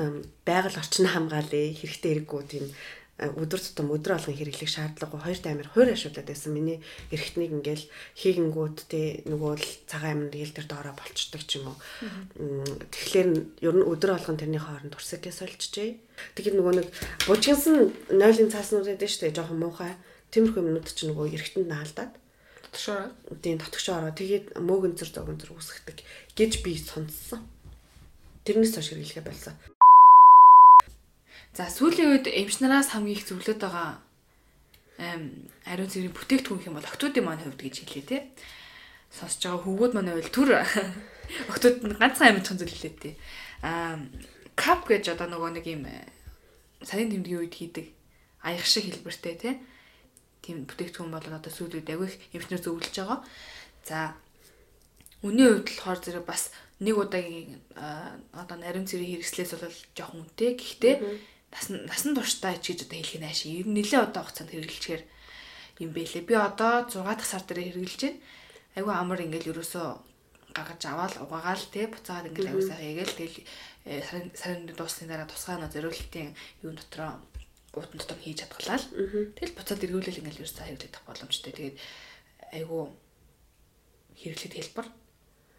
байгаль 0.49 0.81
орчин 0.81 1.07
хамгаалъя 1.13 1.77
хэрэгтэй 1.77 2.11
хэрэггүй 2.25 2.43
тийм 2.49 2.65
өдөр 3.17 3.61
тутам 3.61 3.89
өдөр 3.97 4.21
болгон 4.21 4.37
хэрэглэх 4.37 4.69
шаардлага 4.69 5.17
хоёрт 5.25 5.45
амир 5.49 5.73
хойр 5.73 5.97
ашиглаад 5.97 6.29
байсан. 6.29 6.53
Миний 6.53 6.85
эргэтнийг 7.09 7.53
ингээл 7.57 7.85
хийгэнгүүт 8.13 8.79
те 8.93 9.25
нөгөө 9.25 9.53
л 9.57 9.69
цагаан 9.89 10.29
аминд 10.29 10.37
ил 10.37 10.53
тэр 10.53 10.69
доороо 10.69 10.93
болчдөг 10.93 11.43
ч 11.49 11.65
юм 11.65 11.73
уу. 11.73 11.79
Тэгэхээр 12.93 13.29
ер 13.65 13.75
нь 13.81 13.89
өдөр 13.89 14.21
болгон 14.21 14.37
тэрний 14.37 14.61
хооронд 14.61 14.93
турсаггээ 14.93 15.33
сольжжээ. 15.33 15.91
Тэгэхээр 16.37 16.57
нөгөө 16.61 16.75
нэг 16.77 16.89
бужигсан 17.25 17.97
нойлын 18.13 18.53
цааснууд 18.53 18.85
шүү 19.01 19.33
дээ. 19.33 19.37
Жохон 19.41 19.65
муухай. 19.65 19.97
Тиймэрхүү 20.29 20.61
юмнууд 20.61 20.89
ч 20.93 21.09
нөгөө 21.09 21.33
эргэтэнд 21.33 21.73
наалдаад 21.73 22.13
дотгошоо. 22.69 23.17
Тийм 23.41 23.57
дотгошоо 23.57 23.97
ороо. 23.97 24.13
Тэгээд 24.13 24.61
мөөгөнцөр 24.61 25.09
зогонцөр 25.09 25.57
үсгдэг 25.57 26.05
гэж 26.37 26.53
би 26.61 26.77
сонссон. 26.77 27.49
Тэрнээс 28.45 28.77
хойш 28.77 28.93
хэрэглэхэ 28.93 29.25
болсон. 29.25 29.57
За 31.57 31.73
сүүлийн 31.73 32.13
үед 32.13 32.29
эмчнараас 32.29 32.93
хамгийн 32.93 33.17
их 33.17 33.25
зөвлөд 33.25 33.57
байгаа 33.57 33.97
ариун 35.65 35.89
цэврийн 35.89 36.13
бүтээгдэхүүн 36.13 36.61
хэм 36.69 36.77
бол 36.77 36.85
октоодын 36.85 37.25
маань 37.25 37.41
хувьд 37.41 37.65
гэж 37.65 37.81
хэлээ 37.81 38.05
те. 38.05 38.19
Сонсож 39.09 39.41
байгаа 39.41 39.65
хөвгүүд 39.65 39.93
маань 39.97 40.13
бол 40.13 40.29
түр 40.37 40.53
октод 41.53 41.81
нь 41.81 41.97
ганцхан 41.97 42.37
амьдхан 42.37 42.61
зөвлөлээ 42.61 42.95
те. 43.01 43.17
Аа 43.65 43.97
кап 44.53 44.85
гэж 44.85 45.17
одоо 45.17 45.33
нөгөө 45.33 45.57
нэг 45.57 45.65
юм 45.65 45.89
сарын 46.85 47.09
тэмдгийн 47.17 47.41
үед 47.49 47.57
хийдэг 47.57 47.89
аях 48.45 48.69
шиг 48.69 48.93
хэлбэртэй 48.93 49.37
те. 49.41 49.57
Тийм 50.45 50.69
бүтээгдэхүүн 50.69 51.09
бол 51.09 51.25
одоо 51.25 51.49
сүүлийн 51.49 51.81
үед 51.81 51.89
агих 51.89 52.21
эмчнэр 52.37 52.61
зөвлөж 52.61 52.93
байгаа. 53.01 53.25
За 53.89 54.13
Үнийн 55.25 55.65
хувьд 55.65 55.73
болохоор 55.73 56.01
зэрэг 56.05 56.25
бас 56.29 56.53
нэг 56.85 57.01
удаагийн 57.01 57.65
одоо 58.37 58.57
нарийн 58.61 58.85
цэрийн 58.85 59.17
хэрэгслээс 59.17 59.57
бол 59.57 59.79
жоохон 59.97 60.21
үнэтэй. 60.29 60.53
Гэхдээ 60.61 60.97
насан 61.57 61.89
насан 61.89 62.13
туршдаа 62.13 62.61
ч 62.61 62.77
гэж 62.77 62.85
одоо 62.85 63.01
хэлэх 63.01 63.17
нь 63.17 63.29
ааши. 63.29 63.49
Ер 63.49 63.67
нь 63.67 63.77
нэлээд 63.81 64.13
одоо 64.13 64.23
хугацаанд 64.29 64.53
хэрэгжилчихээр 64.53 65.03
юм 65.81 65.91
бэлээ. 65.97 66.29
Би 66.29 66.35
одоо 66.37 66.85
6 66.85 67.01
дахь 67.01 67.25
сар 67.25 67.43
дээр 67.49 67.73
хэрэгжилж 67.73 68.03
байна. 68.05 68.21
Айгу 68.77 68.91
амар 68.93 69.25
ингээл 69.25 69.57
ерөөсөө 69.57 69.87
гаргаж 70.53 70.83
аваад 70.85 71.15
угаагаал 71.25 71.65
те 71.73 71.89
буцаад 71.89 72.29
ингээл 72.29 72.53
айгу 72.53 72.63
сайхан 72.65 72.93
ягээл 72.93 73.17
тэгэл 73.17 73.39
э, 73.89 74.01
сарын 74.05 74.29
сарын 74.37 74.63
дуусны 74.77 75.09
дараа 75.09 75.29
тусгай 75.29 75.57
нөө 75.57 75.73
зориултын 75.73 76.37
юу 76.65 76.73
дотроо 76.77 77.21
гутан 77.73 78.01
дотор 78.01 78.21
хийж 78.21 78.45
чадглаа 78.45 78.77
л. 78.81 78.89
Тэгэл 79.37 79.57
буцаад 79.57 79.85
эргүүлэл 79.85 80.21
ингээл 80.21 80.41
ерөөсөө 80.45 80.65
хэрэглэх 80.65 81.05
боломжтой. 81.09 81.53
Тэгээд 81.57 81.77
айгу 82.57 82.93
хэрэглэх 84.17 84.53
хэлбэр 84.57 84.87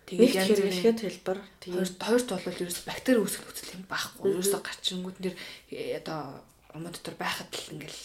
Тэгээд 0.08 0.40
янз 0.40 0.60
бүрийн 0.64 0.96
хэлбэр 1.04 1.40
тэгээд 1.60 2.00
хоёрт 2.00 2.30
бол 2.32 2.62
ерөөс 2.64 2.80
бактери 2.88 3.20
үүсгэх 3.20 3.44
нөхцөл 3.44 3.76
юм 3.76 3.84
байхгүй. 3.92 4.32
Ерөөсөө 4.32 4.62
гарчингууд 4.64 5.18
нэр 5.20 5.36
э, 5.76 6.00
одоо 6.00 6.48
өмнө 6.72 6.96
дотор 6.96 7.16
байхад 7.20 7.52
л 7.52 7.76
ингээл 7.76 8.02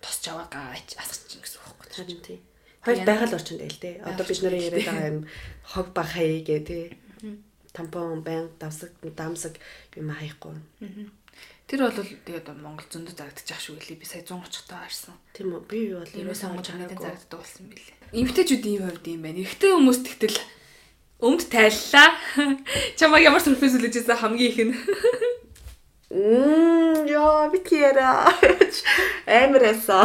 тосч 0.00 0.24
аваа 0.32 0.48
гаач 0.48 0.96
асгач 0.96 1.44
гэсэн 1.44 1.60
үг 1.60 1.76
байхгүй. 1.76 1.92
Харин 1.92 2.20
тий. 2.24 2.38
Хоёр 2.80 3.04
байгаль 3.04 3.36
орчинд 3.36 3.60
л 3.68 3.80
тий. 3.84 3.94
Одоо 4.00 4.24
бид 4.24 4.40
нарын 4.40 4.64
яриад 4.64 4.88
байгаа 4.88 5.12
юм 5.12 5.20
хог 5.68 5.86
баг 5.92 6.08
хаяа 6.08 6.40
гэ 6.40 6.58
тий. 6.64 6.84
Тампон 7.76 8.24
байн 8.24 8.48
давсаг 8.56 8.96
дамсаг 9.04 9.60
юм 9.92 10.08
хаяхгүй. 10.08 10.56
Тэр 11.68 11.80
бол 11.84 11.96
тэгээд 11.96 12.48
Монгол 12.60 12.88
зөндөө 12.88 13.12
зарагдчих 13.16 13.60
шүү 13.60 13.76
гэлээ. 13.80 14.00
Би 14.00 14.06
сая 14.08 14.24
130 14.24 14.68
таа 14.68 14.84
харсан. 14.84 15.16
Тийм 15.32 15.56
үү. 15.56 15.64
Би 15.64 15.78
юу 15.92 16.04
бол 16.04 16.12
юм 16.12 16.32
сонгож 16.36 16.68
ханаад 16.68 16.92
зарагддаг 16.92 17.40
болсон 17.40 17.72
билээ. 17.72 17.96
Эмгтээчүүдийн 18.12 18.84
хувьд 18.84 19.06
юм 19.08 19.24
байна. 19.24 19.40
Эрэгтэй 19.40 19.72
хүмүүс 19.72 20.00
тэгтэл 20.04 20.36
Өмд 21.24 21.48
тайллаа. 21.48 22.12
Чамаа 23.00 23.20
ямар 23.24 23.40
сүрприз 23.40 23.80
үлээжсэн 23.80 24.20
хамгийн 24.20 24.50
их 24.52 24.58
нь. 24.60 24.74
Мм 26.12 27.08
яа 27.08 27.48
би 27.48 27.58
тийра 27.64 28.28
амар 29.26 29.72
эсаа. 29.72 30.04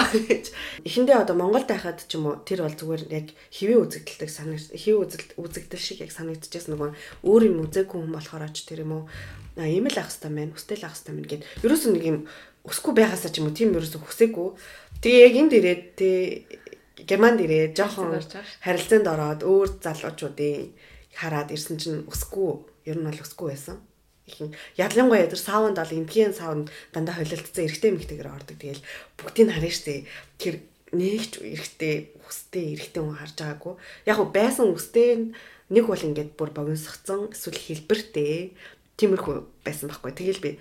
Эхэндээ 0.87 1.19
одоо 1.19 1.35
Монголд 1.35 1.67
байхад 1.67 2.07
ч 2.07 2.15
юм 2.15 2.31
уу 2.31 2.39
тэр 2.47 2.63
бол 2.63 2.71
зүгээр 2.71 3.03
яг 3.11 3.27
хэвийн 3.51 3.83
үзэгдэлтэй 3.83 4.31
санагд 4.31 4.71
хэв 4.73 4.95
үзэгдэл 5.35 5.77
шиг 5.77 5.99
яг 6.01 6.15
санагдчихсан 6.15 6.73
нөгөө 6.73 6.89
өөр 7.27 7.43
юм 7.51 7.67
үзээгүй 7.67 7.99
хүн 7.99 8.15
болохоор 8.15 8.47
ч 8.55 8.63
тэр 8.63 8.87
юм 8.87 8.95
уу 8.95 9.03
а 9.59 9.67
ийм 9.67 9.91
л 9.91 9.99
ах 9.99 10.07
хэвээр 10.09 10.33
байна. 10.33 10.55
Хүстэл 10.55 10.87
ах 10.87 10.95
хэвээр 10.95 11.13
байна 11.19 11.29
гэд. 11.29 11.43
Ерөөс 11.67 11.83
нэг 11.93 12.05
юм 12.07 12.17
өсгүй 12.63 12.93
байгаасаа 12.95 13.29
ч 13.29 13.35
юм 13.43 13.51
уу 13.51 13.57
тийм 13.59 13.75
ерөөсө 13.75 13.99
хүсээгүй. 13.99 14.49
Тэгээ 15.03 15.25
яг 15.27 15.35
энд 15.35 15.53
ирээд 15.53 15.83
тий 15.99 16.47
Германд 17.05 17.39
ирээд 17.43 17.77
жоохон 17.77 18.17
харилцаанд 18.63 19.07
ороод 19.07 19.41
өөр 19.45 19.69
залуучуудын 19.83 20.73
хараад 21.19 21.51
ирсэн 21.51 21.75
чинь 21.75 22.07
өсгүй 22.07 22.63
ер 22.87 22.97
нь 22.97 23.07
бол 23.07 23.19
өсгүй 23.19 23.51
байсан. 23.51 23.83
Ихэн 24.29 24.55
ялангуяа 24.79 25.27
тэр 25.27 25.41
саунд 25.41 25.75
бол 25.75 25.97
эндхийн 25.99 26.31
саунд 26.31 26.71
дандаа 26.95 27.19
холилдсон 27.19 27.65
эрэгтэй 27.67 27.91
эмэгтэйгээр 27.91 28.29
ордог. 28.31 28.55
Тэгэл 28.55 28.85
бүгдийг 29.19 29.49
харна 29.51 29.71
штэ. 29.73 30.07
Тэр 30.39 30.55
нэгч 30.95 31.43
эрэгтэй 31.43 31.95
хүстэй 32.23 32.65
эрэгтэй 32.77 33.01
хүн 33.03 33.17
харж 33.19 33.35
байгаагүй. 33.35 33.73
Яг 34.07 34.17
уу 34.21 34.29
байсан 34.31 34.71
үстэй 34.71 35.33
нэг 35.69 35.85
бол 35.85 35.99
ингээд 36.01 36.37
бүр 36.37 36.49
богиносгцсон 36.53 37.33
эсвэл 37.33 37.57
хэлбэртэй 37.57 38.55
тиймэрхүү 38.97 39.35
байсан 39.65 39.89
байхгүй. 39.89 40.13
Тэгэл 40.13 40.41
би 40.45 40.51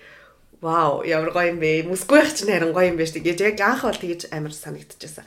вау 0.60 1.04
ямар 1.04 1.32
гоё 1.32 1.52
юм 1.54 1.60
бэ. 1.60 1.86
Мөсгүй 1.88 2.24
их 2.24 2.34
чинь 2.34 2.52
харин 2.52 2.74
гоё 2.74 2.92
юм 2.92 2.98
байна 2.98 3.08
штэ 3.08 3.24
гэж 3.24 3.38
яг 3.40 3.60
анх 3.62 3.84
бол 3.84 4.00
тэгж 4.00 4.32
амар 4.32 4.52
санагдчихсан. 4.52 5.24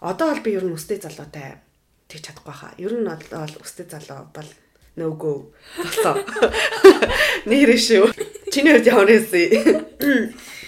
Одоо 0.00 0.32
бол 0.32 0.42
би 0.42 0.50
ер 0.56 0.64
нь 0.64 0.74
үстэй 0.74 0.98
залуутай 0.98 1.60
тэгж 2.10 2.22
чадахгүй 2.26 2.54
хаа. 2.54 2.72
Ер 2.78 2.94
нь 2.96 3.06
бол 3.06 3.54
үстэй 3.62 3.86
залуу 3.86 4.30
бол 4.34 4.50
no 5.00 5.16
go 5.16 5.52
болсон. 5.80 6.20
Нэр 7.48 7.72
шүү. 7.80 8.12
Чиний 8.52 8.76
хувьд 8.76 8.90
ямар 8.92 9.08
байсан? 9.08 9.80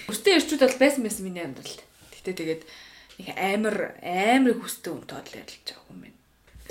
Өстэй 0.08 0.40
ирчүүд 0.40 0.64
бол 0.64 0.80
байсан 0.80 1.04
байсан 1.04 1.24
миний 1.28 1.44
амьдралд. 1.44 1.84
Гэтэ 2.16 2.32
тэгээд 2.32 2.62
нэг 3.20 3.28
амар 3.36 3.76
амар 4.00 4.56
хүстэй 4.56 4.92
үнтэй 4.96 5.16
бол 5.20 5.36
ярилж 5.36 5.68
байгаа 5.68 5.92
юм 5.92 6.00
байна. 6.08 6.18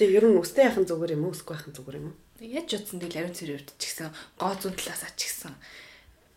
Тэгээ 0.01 0.17
ер 0.17 0.25
нь 0.25 0.41
үстэй 0.41 0.65
яхан 0.65 0.89
зүгээр 0.89 1.15
юм 1.15 1.29
уу? 1.29 1.35
Үсгүй 1.37 1.53
яхан 1.53 1.73
зүгээр 1.77 1.99
юм 2.01 2.07
уу? 2.09 2.17
Яаж 2.41 2.69
утсан 2.73 2.97
тэгэл 2.97 3.21
ариун 3.21 3.37
хувьд 3.37 3.69
ч 3.77 3.83
гэсэн 3.85 4.09
гоо 4.41 4.53
зүүн 4.57 4.73
талаас 4.73 5.05
ач 5.05 5.19
гэсэн 5.21 5.53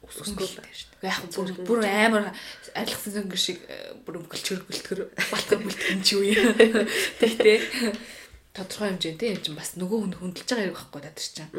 үсгүй 0.05 0.45
л 0.45 0.59
байна 0.61 0.77
шүү. 0.77 0.91
Яг 1.01 1.19
бүр 1.33 1.49
бүр 1.65 1.81
амар 1.89 2.25
арилгасан 2.77 3.13
зөнгө 3.17 3.39
шиг 3.41 3.65
э, 3.65 3.97
бүр 4.05 4.21
өнгөлчөр 4.21 4.61
бэлтгэр 4.69 5.01
балтар 5.17 5.59
бэлтгэн 5.65 6.03
ч 6.05 6.09
юу 6.13 6.25
юм. 6.29 6.53
Тэгтээ 7.25 7.59
тодорхой 8.55 8.89
хэмжээнд 8.95 9.19
тийм 9.19 9.39
чинь 9.43 9.59
бас 9.59 9.75
нөгөө 9.75 9.99
хүн 9.99 10.15
хөндлөж 10.23 10.49
байгаа 10.49 10.69
юм 10.71 10.79
байхгүй 10.79 11.01
даа 11.03 11.15
тэр 11.15 11.29
чинь. 11.35 11.51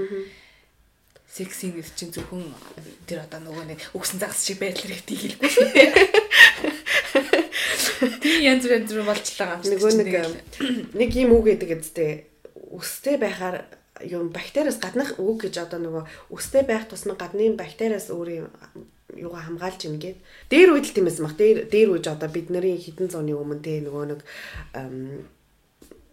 Сексинг 1.27 1.75
гэж 1.75 1.87
чинь 1.99 2.15
зөвхөн 2.15 2.47
тэр 3.03 3.27
одоо 3.27 3.43
нөгөө 3.43 3.65
нэг 3.67 3.79
өгсөн 3.91 4.23
загас 4.23 4.47
шиг 4.47 4.63
байдлаар 4.63 4.95
ихтэй 4.95 5.19
хэлгүй 5.19 5.51
шүү. 5.51 5.67
Тийм 8.23 8.39
янз 8.47 8.63
янз 8.63 8.87
бүр 8.95 9.03
болчлаа 9.03 9.59
гамч. 9.59 9.67
Нөгөө 9.75 9.91
нэг 9.99 10.15
нэг 10.95 11.09
юм 11.19 11.35
үг 11.35 11.51
гэдэг 11.51 11.83
үстэй. 11.83 12.31
Үстэй 12.55 13.19
байхаар 13.19 13.67
юм 14.07 14.31
бактериас 14.31 14.79
гаднах 14.79 15.19
үг 15.19 15.47
гэж 15.47 15.67
одоо 15.67 15.79
нөгөө 15.83 16.03
үстэй 16.31 16.63
байх 16.63 16.87
тусмаа 16.87 17.19
гадны 17.19 17.55
бактериас 17.59 18.07
өөрийн 18.11 18.47
юугаа 19.15 19.47
хамгаалж 19.47 19.87
юм 19.87 19.99
гээд 19.99 20.19
дээр 20.51 20.75
үед 20.75 20.91
л 20.91 20.95
тийм 20.95 21.07
байсан 21.07 21.27
баг 21.27 21.35
дээр 21.39 21.67
дээр 21.71 21.89
үеж 21.95 22.07
одоо 22.11 22.27
бидний 22.27 22.75
хэдэн 22.75 23.07
зууны 23.07 23.31
өмнө 23.35 23.63
те 23.63 23.79
нөгөө 23.79 24.03
нэг 24.11 24.19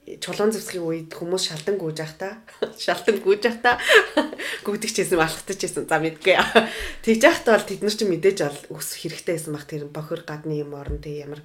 чулуун 0.03 0.51
зэвсгийн 0.51 0.83
үед 0.83 1.11
хүмүүс 1.15 1.47
шалдан 1.47 1.79
гүйж 1.79 2.03
та 2.19 2.43
шалдан 2.85 3.23
гүйж 3.23 3.47
та 3.63 3.79
гүйдэгчээсэн 4.67 5.23
алхтажсэн 5.23 5.87
за 5.87 5.97
мэдгүй. 6.03 6.35
Тэгж 7.07 7.23
явахдаа 7.23 7.55
бол 7.55 7.69
тэд 7.71 7.83
нар 7.87 7.95
ч 7.95 8.03
мэдээж 8.03 8.39
бол 8.43 8.83
ус 8.83 8.99
хэрэгтэй 8.99 9.39
байсан 9.39 9.55
баг 9.55 9.67
тэр 9.71 9.87
бохир 9.87 10.27
гадны 10.27 10.59
юм 10.59 10.75
орон 10.75 10.99
тэг 10.99 11.23
ямар 11.23 11.41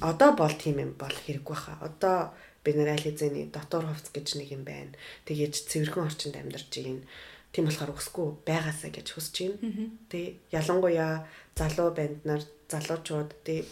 одоо 0.00 0.32
бол 0.32 0.54
тийм 0.56 0.80
юм 0.80 0.92
бол 0.96 1.12
хэрэггүй 1.12 1.56
хаа 1.56 1.76
одоо 1.84 2.32
хэзээний 2.64 3.52
дотор 3.52 3.84
хувц 3.92 4.08
гэж 4.08 4.40
нэг 4.40 4.48
юм 4.56 4.64
байна. 4.64 4.96
Тэгээж 5.28 5.68
цэвэрхэн 5.68 6.08
орчинд 6.08 6.40
амьдарч 6.40 6.72
ийн. 6.80 7.04
Тийм 7.52 7.68
болохоор 7.68 7.92
өсгүй 7.92 8.40
байгаасаа 8.48 8.88
гэж 8.88 9.06
хүсэж 9.12 9.36
байна 9.60 9.92
тэг 10.08 10.40
ялангуяа 10.48 11.28
залуу 11.54 11.92
банд 11.92 12.24
нар 12.24 12.42
залуучууд 12.72 13.30
тэг 13.44 13.68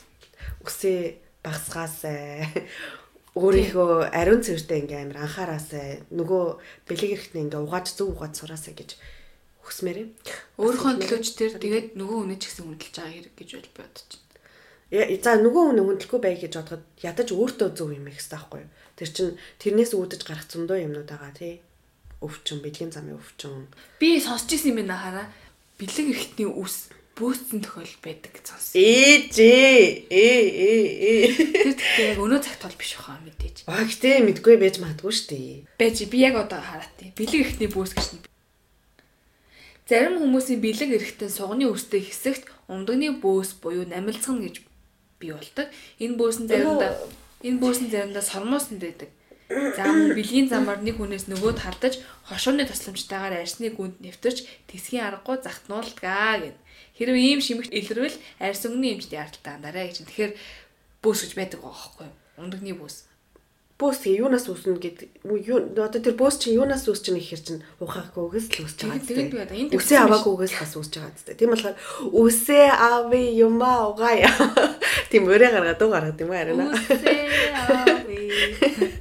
үсээ 0.63 1.19
багсгаасаа 1.43 2.47
өөрийнхөө 3.33 4.13
ариун 4.13 4.45
цэвэртэй 4.45 4.79
ингээм 4.85 5.09
амар 5.09 5.25
анхаараасаа 5.25 6.05
нөгөө 6.13 6.45
бэлэг 6.85 7.11
эрэхтний 7.17 7.49
ингээ 7.49 7.65
угааж 7.65 7.87
зөв 7.97 8.13
угааж 8.13 8.37
сураасаа 8.37 8.77
гэж 8.77 9.01
хүсмээр 9.65 9.99
юм. 10.05 10.11
Өөрийнхөө 10.61 10.93
төлөөч 11.01 11.27
тэр 11.41 11.53
тэгээд 11.57 11.87
нөгөө 11.97 12.19
үнэ 12.29 12.37
ч 12.37 12.53
гэсэн 12.53 12.69
хүндэлж 12.69 12.93
байгаа 12.93 13.15
хэрэг 13.17 13.35
гэж 13.41 13.51
бол 13.57 13.71
бодож 13.81 14.09
байна. 14.93 15.17
За 15.25 15.33
нөгөө 15.41 15.63
хүн 15.65 15.81
хүндлэхгүй 15.81 16.21
бай 16.21 16.35
гэж 16.37 16.53
бодоход 16.61 16.85
ядаж 17.01 17.29
өөртөө 17.33 17.69
зөв 17.73 17.89
юм 17.97 18.07
их 18.13 18.21
хэвээр 18.21 18.37
байхгүй 18.37 18.61
юу? 18.61 18.71
Тэр 19.01 19.09
чин 19.09 19.29
тэрнээс 19.65 19.93
үүдэж 19.97 20.23
гарах 20.29 20.47
зөндөө 20.53 20.79
юмнууд 20.85 21.09
байгаа 21.09 21.33
тий. 21.33 21.65
Өвчин, 22.21 22.61
бэлгийн 22.61 22.93
замын 22.93 23.17
өвчин. 23.17 23.73
Би 23.97 24.21
сонсч 24.21 24.53
ирсэн 24.53 24.77
юм 24.77 24.85
байна 24.85 25.01
хараа. 25.01 25.27
Бэлэг 25.81 26.13
эрэхтний 26.13 26.47
үс 26.53 26.93
бөөцсөн 27.17 27.61
тохиол 27.61 27.95
байдаг 28.01 28.33
гэж 28.33 28.45
сонсон. 28.49 28.75
Ээж 28.81 29.35
ээ 29.37 29.83
ээ 30.09 30.45
ээ. 31.03 31.25
Тэр 31.53 31.75
тэгтээ 31.77 32.09
яг 32.17 32.19
өнөө 32.25 32.41
цагт 32.41 32.63
бол 32.65 32.81
биш 32.81 32.93
баха 32.97 33.21
мэдээж. 33.21 33.57
Аа 33.69 33.85
гэтээ 33.85 34.25
мэдгүй 34.25 34.57
байж 34.57 34.77
магадгүй 34.81 35.13
шүү 35.13 35.29
дээ. 35.29 35.57
Байж 35.77 35.97
би 36.09 36.19
яг 36.25 36.35
одоо 36.41 36.61
хараа 36.61 36.89
тий. 36.97 37.13
Бэлэг 37.13 37.41
эрэхтний 37.45 37.69
бөөс 37.69 37.93
гэж 37.93 38.09
нь. 38.17 38.25
Зарим 39.85 40.17
хүмүүсийн 40.25 40.65
бэлэг 40.65 40.91
эрэхтэн 40.97 41.29
сугны 41.29 41.69
үстэй 41.69 42.01
хэсэгт 42.01 42.49
ундагны 42.73 43.21
бөөс 43.21 43.61
буюу 43.61 43.85
намилцгана 43.85 44.49
гэж 44.49 44.65
бий 45.21 45.37
болдог. 45.37 45.69
Энэ 46.01 46.17
бөөс 46.17 46.37
нь 46.41 46.49
заримдаа 46.49 46.97
энэ 47.45 47.61
бөөс 47.61 47.79
нь 47.85 47.93
заримдаа 47.93 48.25
сормооснд 48.25 48.81
байдаг. 48.81 49.13
За 49.77 49.85
мөн 49.85 50.17
бэлгийн 50.17 50.49
замаар 50.49 50.81
нэг 50.81 50.97
хүнээс 50.97 51.29
нөгөөд 51.29 51.59
хардаж 51.61 52.01
хошооны 52.29 52.65
тусламжтайгаар 52.65 53.45
арсны 53.45 53.69
гүнд 53.73 54.01
нэвтэрч 54.01 54.69
тэсгийн 54.69 55.05
аргагүй 55.13 55.37
захтнуулдгаа 55.45 56.41
гэв. 56.41 56.57
Хэрвээ 56.97 57.37
ийм 57.37 57.41
шимэгт 57.45 57.73
илэрвэл 57.73 58.17
арс 58.41 58.63
өнгөний 58.65 58.97
эмчтэй 58.97 59.21
ярталтаа 59.21 59.61
андараа 59.61 59.89
гэж. 59.89 60.05
Тэгэхээр 60.09 60.33
бөөс 61.05 61.21
гэж 61.25 61.33
байдаг 61.37 61.61
байхгүй 61.61 62.07
юу? 62.09 62.17
Ундагны 62.41 62.73
бөөс. 62.77 62.97
Бөөс 63.81 63.99
тэгээ 63.99 64.23
юунаас 64.23 64.47
үүснэ 64.47 64.79
гэдэг 64.79 65.09
юу 65.27 65.59
одоо 65.75 66.01
тэр 66.01 66.15
бөөс 66.15 66.37
чинь 66.39 66.55
юунаас 66.55 66.87
үүсч 66.87 67.11
байгаа 67.11 67.25
ихэр 67.25 67.43
чинь 67.43 67.63
ухаагүйгээс 67.83 68.47
л 68.47 68.63
үүсч 68.63 68.79
байгаа. 68.87 69.03
Тэгээд 69.03 69.35
одоо 69.43 69.57
энд 69.59 69.75
үсээ 69.75 69.99
аваагүйгээс 70.07 70.55
бас 70.55 70.73
үүсч 70.79 70.95
байгаа 71.03 71.13
гэдэг. 71.19 71.37
Тийм 71.41 71.51
болохоор 71.51 71.77
үсээ 72.15 72.67
авъя 72.71 73.31
юмаа 73.43 73.91
угаая. 73.91 74.31
Тийм 75.11 75.27
өрөө 75.27 75.51
гаргаад 75.51 75.81
дуу 75.83 75.91
гаргад 75.91 76.21
юм 76.23 76.31
арина. 76.31 76.71
Гэтэ 76.71 78.07
би 78.07 78.19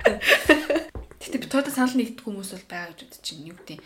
тоода 1.52 1.70
санал 1.70 2.00
нэгдэх 2.00 2.24
хүмүүс 2.24 2.56
бол 2.56 2.66
байгаа 2.72 2.96
гэж 2.96 3.00
бодож 3.04 3.20
чинь 3.20 3.52
юу 3.52 3.60
гэдэг. 3.60 3.80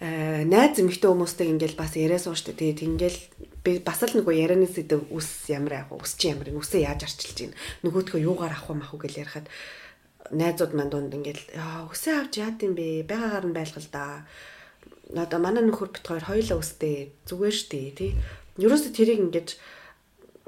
Аа 0.00 0.48
найз 0.48 0.80
эмэгтэй 0.80 1.10
хүмүүстэй 1.12 1.52
ингээл 1.52 1.76
бас 1.76 1.92
яриа 1.92 2.16
сууштай. 2.16 2.56
Тэгээд 2.56 2.80
ингээл 2.88 3.20
би 3.60 3.72
бас 3.84 4.00
л 4.00 4.16
нөгөө 4.16 4.32
ярианы 4.32 4.64
сэдв 4.64 5.12
үс 5.12 5.52
ямар 5.52 5.84
яах 5.84 5.92
вэ? 5.92 6.00
Үс 6.00 6.16
чи 6.16 6.32
ямар 6.32 6.48
юм? 6.48 6.64
Үсээ 6.64 6.88
яаж 6.88 7.04
арчилж 7.04 7.36
гин? 7.36 7.52
Нөгөөдхөө 7.84 8.24
юугаар 8.24 8.56
авах 8.56 8.72
вэ 8.72 8.76
мах 8.80 8.96
уу 8.96 9.04
гэж 9.04 9.12
ярихад 9.20 9.46
найзууд 10.32 10.72
манд 10.72 10.96
донд 10.96 11.12
ингээл 11.12 11.44
үсээ 11.92 12.14
авч 12.16 12.40
яад 12.40 12.56
юм 12.64 12.72
бэ? 12.72 13.04
Байгаагаар 13.04 13.46
нь 13.52 13.56
байлгал 13.56 13.88
да. 13.92 14.24
Одоо 15.12 15.38
манай 15.44 15.68
нөхөр 15.68 15.92
бит 15.92 16.08
хоёр 16.08 16.24
хоёулаа 16.24 16.56
үстэй 16.56 17.12
зүгээр 17.28 17.52
штэ 17.60 17.92
тий. 17.92 18.16
Ерөөсө 18.56 18.96
тэрийг 18.96 19.20
ингээд 19.20 19.60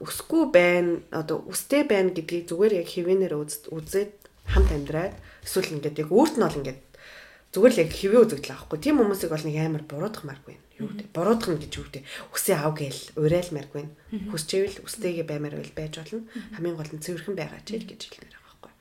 өсгүй 0.00 0.48
байна 0.48 1.04
одоо 1.12 1.44
үстэй 1.44 1.84
байна 1.84 2.16
гэдгийг 2.16 2.48
зүгээр 2.48 2.80
яг 2.80 2.88
хэвэнээр 2.88 3.34
үзээд 3.36 4.12
хамт 4.48 4.70
амьдраад 4.72 5.14
эсвэл 5.44 5.74
ингээд 5.76 6.00
яг 6.02 6.10
өөрт 6.10 6.34
нь 6.38 6.44
бол 6.46 6.58
ингээд 6.58 6.80
зүгээр 7.52 7.72
л 7.76 7.82
яг 7.84 7.90
хэвээ 7.92 8.20
үзэгдэл 8.24 8.54
авахгүй. 8.56 8.78
Тийм 8.80 8.96
хүмүүсийг 8.96 9.28
бол 9.28 9.44
нэг 9.44 9.56
амар 9.60 9.84
буруудахмааргүй. 9.84 10.56
Юу 10.80 10.88
гэдэг. 10.88 11.06
Буруудах 11.12 11.50
нь 11.52 11.60
гэж 11.60 11.72
юу 11.76 11.84
гэдэг. 11.84 12.04
Үсээ 12.32 12.56
ав 12.56 12.72
гээл 12.72 13.02
уриалмааргүй. 13.20 13.84
Хүсчээвэл 14.32 14.80
үстэйгээ 14.88 15.26
баймаар 15.28 15.60
байл 15.60 15.76
байж 15.76 15.92
болно. 16.00 16.24
Хамгийн 16.56 16.76
гол 16.80 16.92
нь 16.96 17.04
цэвэрхэн 17.04 17.36
байгаа 17.36 17.60
ч 17.60 17.76
гэж 17.76 18.00
хэлмээр 18.08 18.32
байгаа 18.40 18.48
байхгүй. 18.56 18.72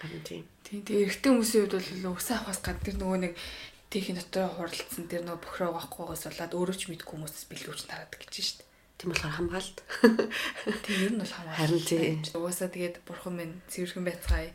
Харин 0.00 0.22
тийм. 0.24 0.44
Тийм 0.64 0.80
тийм 0.88 0.98
эрэгтэй 1.04 1.28
хүмүүсийн 1.28 1.62
хувьд 1.68 1.76
бол 1.76 2.16
өсөө 2.16 2.34
авахаас 2.40 2.60
гадна 2.64 2.84
тэр 2.88 2.96
нөгөө 2.96 3.18
нэг 3.20 3.32
тийхийн 3.92 4.16
дотор 4.16 4.48
хуралдсан 4.52 5.04
тэр 5.08 5.22
нөгөө 5.28 5.44
бохроо 5.44 5.68
авахгүйгээс 5.72 6.24
болоод 6.28 6.56
өөрөө 6.56 6.76
ч 6.76 6.82
мэдгүй 6.88 7.08
хүмүүсээс 7.08 7.46
бэлгүүч 7.52 7.80
тараадаг 7.88 8.20
гэж 8.20 8.32
шүү 8.32 8.56
дээ. 8.60 8.67
Тийм 8.98 9.14
болохоор 9.14 9.30
хамгаалт. 9.30 9.78
Тийм 10.82 10.98
ер 11.06 11.12
нь 11.14 11.22
бол 11.22 11.30
хамаа. 11.30 11.54
Харин 11.54 11.82
тийм. 11.86 12.18
Угаасаа 12.34 12.66
тэгээд 12.66 13.06
бурхан 13.06 13.38
минь 13.38 13.54
цэвэрхэн 13.70 14.02
байцгаая. 14.02 14.50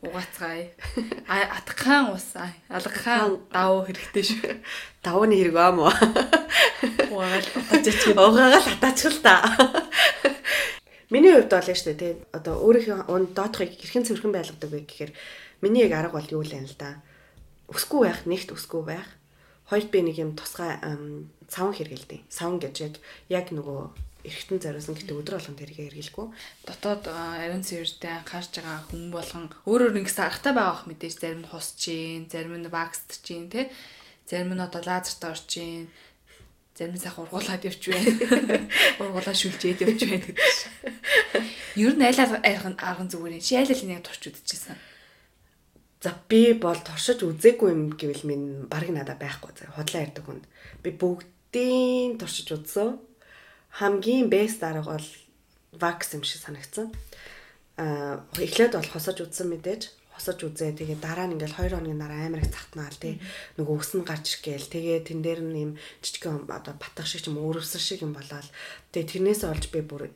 Угаацгаая. 0.00 0.72
Атгахан 1.28 2.16
усаа. 2.16 2.56
Алгахан 2.72 3.36
давуу 3.52 3.84
хэрэгтэй 3.84 4.24
шүү. 4.32 4.64
Давууны 5.04 5.36
хэрэг 5.36 5.56
аа 5.60 5.76
мó. 5.76 5.92
Угаагаал 7.12 7.48
утаач 7.52 8.00
Угаагаал 8.16 8.64
хатаачихл 8.64 9.20
та. 9.20 9.44
Миний 11.12 11.36
хувьд 11.36 11.52
бол 11.52 11.68
нь 11.68 11.76
шүү 11.76 11.92
дээ 11.92 12.00
тий. 12.00 12.12
Одоо 12.32 12.64
өөрийнхөө 12.64 13.12
унд 13.12 13.36
доотхыг 13.36 13.76
хэрхэн 13.76 14.08
цэвэрхэн 14.08 14.32
байлгадаг 14.32 14.70
вэ 14.72 14.88
гэхээр 14.88 15.12
миний 15.60 15.84
яг 15.84 15.92
арга 16.00 16.16
бол 16.16 16.32
юу 16.32 16.40
л 16.40 16.56
юм 16.56 16.64
л 16.64 16.76
да. 16.80 17.04
Өсгүй 17.68 18.08
байх, 18.08 18.24
нэгт 18.24 18.56
өсгүй 18.56 18.82
байх. 18.88 19.08
Хоёрт 19.68 19.92
би 19.92 20.00
нэг 20.00 20.16
юм 20.16 20.32
тусгай 20.32 20.80
савн 21.48 21.74
хэргэлдэ. 21.74 22.26
Савн 22.28 22.58
гэж 22.62 22.76
яг 22.86 22.94
яг 23.28 23.46
нөгөө 23.52 23.80
эргэтэн 24.26 24.58
зориулсан 24.58 24.94
гэдэг 24.98 25.16
өдөр 25.22 25.34
болгон 25.38 25.56
тэргээ 25.58 25.86
хэргэлгүй. 25.86 26.26
дотоод 26.66 27.04
ариун 27.06 27.62
цэвэртэй 27.62 28.12
анхаарч 28.20 28.52
байгаа 28.58 28.82
хүн 28.90 29.14
болгон 29.14 29.44
өөр 29.70 29.80
өөр 29.94 29.98
ингэсэн 30.02 30.26
аргатай 30.26 30.52
байгаа 30.54 30.74
ах 30.74 30.84
мэдээж 30.90 31.16
зарим 31.22 31.40
нь 31.46 31.50
хусч 31.50 31.78
гин, 31.86 32.26
зарим 32.26 32.58
нь 32.58 32.66
ваксд 32.66 33.22
чинь 33.22 33.46
тий. 33.46 33.70
Зарим 34.26 34.50
нь 34.58 34.64
одоо 34.66 34.82
лазерт 34.82 35.22
орж 35.22 35.46
гин. 35.46 35.86
зарим 36.76 36.96
сайхан 36.98 37.24
ургуулад 37.24 37.64
явж 37.64 37.82
байна. 37.88 38.60
Ургуулаа 39.00 39.32
шүлжээд 39.32 39.80
явж 39.80 40.00
байна 40.04 40.26
гэдэг 40.28 40.50
шиг. 40.52 40.72
Ер 41.80 41.94
нь 41.96 42.04
аль 42.04 42.20
арган 42.20 43.08
зүгээр 43.08 43.40
юм. 43.40 43.40
Чи 43.40 43.56
аль 43.56 43.72
нэг 43.72 44.04
турч 44.04 44.28
үдчихсэн. 44.28 44.76
За 46.04 46.12
би 46.28 46.52
бол 46.52 46.76
туршиж 46.76 47.24
үзээгүй 47.24 47.72
юм 47.72 47.82
гэвэл 47.96 48.28
минь 48.28 48.46
баг 48.68 48.92
надад 48.92 49.16
байхгүй. 49.16 49.56
Худлаа 49.72 50.04
ярьдаг 50.04 50.24
хүнд. 50.28 50.44
Би 50.84 50.92
бүгдийн 51.52 52.18
туршиж 52.18 52.52
үзсэн. 52.52 52.98
Хамгийн 53.78 54.28
бест 54.28 54.62
арга 54.62 54.98
бол 54.98 55.08
вакс 55.72 56.14
юм 56.14 56.22
шиг 56.24 56.42
санагдсан. 56.42 56.92
Аа 57.76 58.24
эхлээд 58.36 58.74
бол 58.74 58.88
хосож 58.88 59.20
үзсэн 59.22 59.48
мэдээж 59.54 59.92
хосож 60.16 60.42
үзээ. 60.42 60.76
Тэгээ 60.76 60.98
дараа 60.98 61.28
нь 61.28 61.36
ингээл 61.36 61.54
2 61.54 61.76
хоногийн 61.76 62.00
дараа 62.00 62.26
амар 62.26 62.42
их 62.42 62.50
цахтнаал 62.50 62.96
тий. 62.98 63.20
Нөгөө 63.56 63.76
өс 63.78 63.92
нь 63.94 64.04
гарч 64.04 64.40
гээл. 64.42 64.72
Тэгээ 64.72 65.06
тэн 65.06 65.20
дээр 65.22 65.40
нь 65.44 65.60
юм 65.60 65.72
жижигхэн 66.02 66.48
одоо 66.50 66.74
батгах 66.76 67.06
шиг 67.06 67.28
юм 67.28 67.38
өөрөвсөн 67.38 67.80
шиг 67.80 68.00
юм 68.02 68.16
болоод 68.16 68.48
тэгээ 68.92 69.10
тэрнээс 69.12 69.42
олж 69.44 69.64
би 69.70 69.80
бүр 69.84 70.10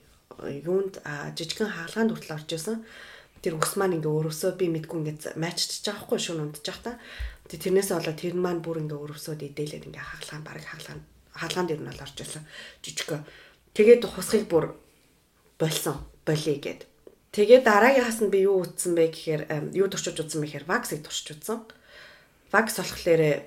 юунд 0.45 0.99
жижигхэн 1.37 1.69
хаалгаанд 1.69 2.11
хүртэл 2.17 2.37
орж 2.37 2.51
исэн. 2.57 2.81
Тэр 3.45 3.57
ус 3.57 3.77
маань 3.77 3.97
ингээ 4.01 4.13
өөрөвсөө 4.13 4.57
би 4.57 4.67
мэдгүй 4.73 4.99
ингээ 5.01 5.37
матчж 5.41 5.85
байгаа 5.85 6.05
хгүй 6.05 6.21
шүүн 6.21 6.53
байгаа 6.53 6.81
та. 6.81 6.93
Тэгээ 7.49 7.65
тэрнээс 7.65 7.91
олоод 7.93 8.19
тэр 8.21 8.37
маань 8.37 8.65
бүр 8.65 8.85
ингээ 8.85 9.01
өөрөвсөд 9.01 9.41
идээлээд 9.41 9.89
ингээ 9.89 10.05
хаалгаан 10.05 10.45
бараг 10.45 10.65
хаалгаан 10.65 11.01
хаалгаан 11.40 11.66
дээр 11.66 11.80
нь 11.80 11.88
бол 11.88 12.04
орж 12.04 12.16
исэн. 12.20 12.44
Жижигхэн. 12.85 13.25
Тэгээд 13.73 14.04
хусхыг 14.04 14.44
бүр 14.47 14.76
болсон. 15.56 15.97
Болий 16.28 16.61
гэд 16.61 16.85
Тэгээ 17.30 17.62
дараагийнхаас 17.62 18.20
нь 18.26 18.32
би 18.35 18.44
юу 18.44 18.66
утсан 18.66 18.99
бэ 18.99 19.14
гэхээр 19.14 19.42
юу 19.70 19.87
туршиж 19.87 20.18
утсан 20.18 20.42
бэ 20.42 20.47
гэхээр 20.50 20.66
ваксыг 20.66 21.06
туршиж 21.06 21.38
утсан. 21.38 21.62
Вакс 22.50 22.75
болохоор 22.82 23.47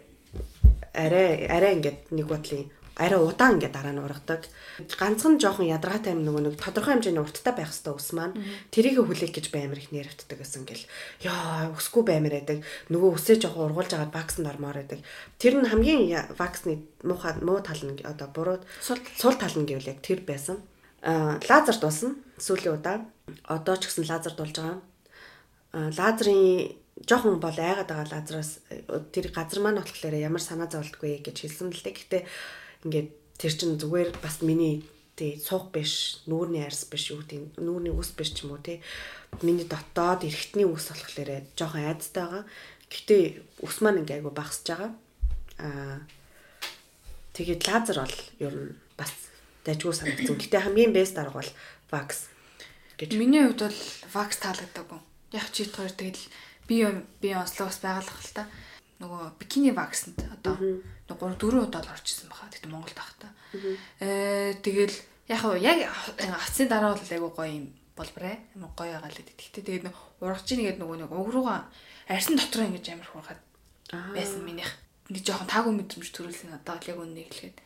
арай 0.96 1.30
арай 1.52 1.72
ингээд 1.76 2.00
нэг 2.16 2.28
бодлын 2.32 2.72
арай 2.96 3.18
удаан 3.18 3.58
ингээд 3.58 3.74
дараа 3.74 3.94
нь 3.94 4.04
ургадаг. 4.06 4.46
Ганцхан 4.86 5.42
жоохон 5.42 5.66
ядаргаатай 5.66 6.14
юм 6.14 6.22
нөгөө 6.30 6.54
нэг 6.54 6.56
тодорхой 6.62 6.94
хэмжээний 6.94 7.26
урттай 7.26 7.54
байх 7.58 7.74
хэвээр 7.74 7.98
ус 7.98 8.10
маань 8.14 8.38
тэрийг 8.70 9.02
хүлээх 9.02 9.34
гэж 9.34 9.50
баймар 9.50 9.82
их 9.82 9.90
нэрвтдэг 9.90 10.38
гэсэн 10.38 10.70
гэл. 10.70 10.86
Яа, 11.26 11.74
өсгүй 11.74 12.06
баймар 12.06 12.38
байдаг. 12.38 12.62
Нөгөө 12.94 13.18
үсээ 13.18 13.42
жоохон 13.42 13.74
ургуулж 13.74 13.98
агаад 13.98 14.14
ваксанд 14.14 14.46
ормоор 14.46 14.78
байдаг. 14.78 15.02
Тэр 15.42 15.58
нь 15.58 15.70
хамгийн 15.74 16.38
ваксны 16.38 16.86
муухай 17.02 17.34
муу 17.42 17.66
тал 17.66 17.82
нь 17.82 17.98
одоо 18.06 18.30
буруу 18.30 18.58
сул 18.78 19.36
тал 19.42 19.56
нь 19.58 19.66
гэвэл 19.66 19.90
яг 19.90 20.00
тэр 20.06 20.22
байсан. 20.22 20.62
Аа 21.02 21.42
лазер 21.50 21.82
дуусна 21.82 22.14
сүүлийн 22.38 22.78
удаа 22.78 23.02
одоо 23.50 23.76
ч 23.82 23.90
гэсэн 23.90 24.06
лазер 24.06 24.38
дулж 24.38 24.54
байгаа. 24.54 24.82
Лазерын 25.74 26.78
жоохон 27.10 27.42
бол 27.42 27.58
айгаад 27.58 27.90
байгаа 27.90 28.14
лазераас 28.14 28.62
тэр 29.12 29.34
газар 29.34 29.60
маань 29.60 29.82
болохоор 29.82 30.14
ямар 30.14 30.44
санаа 30.44 30.70
зовлтгүй 30.70 31.26
гэж 31.26 31.38
хэлсэн 31.42 31.74
л 31.74 31.84
дээ. 31.84 31.98
Гэхдээ 31.98 32.24
ингээд 32.84 33.10
тэр 33.40 33.54
чин 33.56 33.80
зүгээр 33.80 34.20
бас 34.20 34.44
миний 34.46 34.84
тий 35.16 35.38
суух 35.38 35.70
биш, 35.70 36.24
нүүрний 36.26 36.66
арьс 36.66 36.86
биш 36.90 37.14
юу 37.14 37.22
тийм 37.22 37.54
нүүрний 37.58 37.94
ус 37.94 38.12
биш 38.18 38.34
ч 38.34 38.46
юм 38.46 38.58
уу 38.58 38.62
тий. 38.62 38.82
Миний 39.46 39.66
дотоод 39.66 40.26
эргэтний 40.26 40.66
ус 40.66 40.90
болохоор 40.90 41.46
жоохон 41.54 41.86
айцтай 41.86 42.26
байгаа. 42.26 42.44
Гэхдээ 42.90 43.24
ус 43.62 43.76
маань 43.82 44.02
ингээ 44.02 44.22
айгу 44.22 44.34
багасж 44.34 44.66
байгаа. 44.66 44.92
Аа 45.62 46.02
тэгээд 47.38 47.62
лазер 47.70 47.98
бол 48.02 48.18
ер 48.42 48.54
нь 48.54 48.74
бас 48.98 49.14
дайггүй 49.66 49.94
санагдсан. 49.94 50.38
Гэтэ 50.38 50.66
хамгийн 50.66 50.94
бест 50.94 51.18
арга 51.18 51.42
бол 51.42 51.52
вакс 51.94 52.30
гэж. 52.98 53.14
Миний 53.14 53.46
хувьд 53.46 53.70
бол 53.70 53.80
вакс 54.14 54.38
таалагдаагүй. 54.42 55.00
Яг 55.34 55.48
чи 55.54 55.70
хоёр 55.70 55.94
тэгэл 55.94 56.26
би 56.68 56.76
би 57.22 57.30
онцлогоос 57.38 57.80
байгалах 57.86 58.18
л 58.18 58.34
та. 58.34 58.44
Нөгөө 59.04 59.36
бикини 59.36 59.76
ваксанд 59.76 60.16
одоо 60.32 60.56
3 61.12 61.36
4 61.36 61.60
удаа 61.60 61.84
л 61.84 61.92
орчихсон 61.92 62.32
баха. 62.32 62.48
Тэгтээ 62.48 62.72
Монголд 62.72 62.96
байх 62.96 63.12
та. 63.20 63.28
Э 64.00 64.56
тэгэл 64.64 64.96
яг 65.28 65.44
яг 65.60 65.92
хацсын 65.92 66.72
дараа 66.72 66.96
бол 66.96 67.12
айгу 67.12 67.36
гоё 67.36 67.52
юм 67.52 67.68
болбраа. 68.00 68.40
Амар 68.56 68.72
гоё 68.80 68.96
байгаа 68.96 69.12
л 69.12 69.20
гэдэг. 69.20 69.36
Тэгтээ 69.36 69.64
тэгээд 69.84 69.86
урагч 70.24 70.48
нэгэд 70.56 70.80
нөгөө 70.80 70.98
нэг 71.04 71.12
уг 71.12 71.30
руугаа 71.36 71.68
арьсан 72.08 72.40
дотор 72.40 72.64
ингэж 72.64 72.96
амар 72.96 73.10
хуурахад 73.12 73.42
байсан 74.16 74.42
минийх. 74.48 74.72
Нэг 75.12 75.22
жоохон 75.28 75.52
таагүй 75.52 75.74
мэдрэмж 75.76 76.10
төрүүлсэн 76.16 76.56
одоо 76.56 76.80
яг 76.80 76.98
үннийг 76.98 77.28
хэлэхэд. 77.28 77.60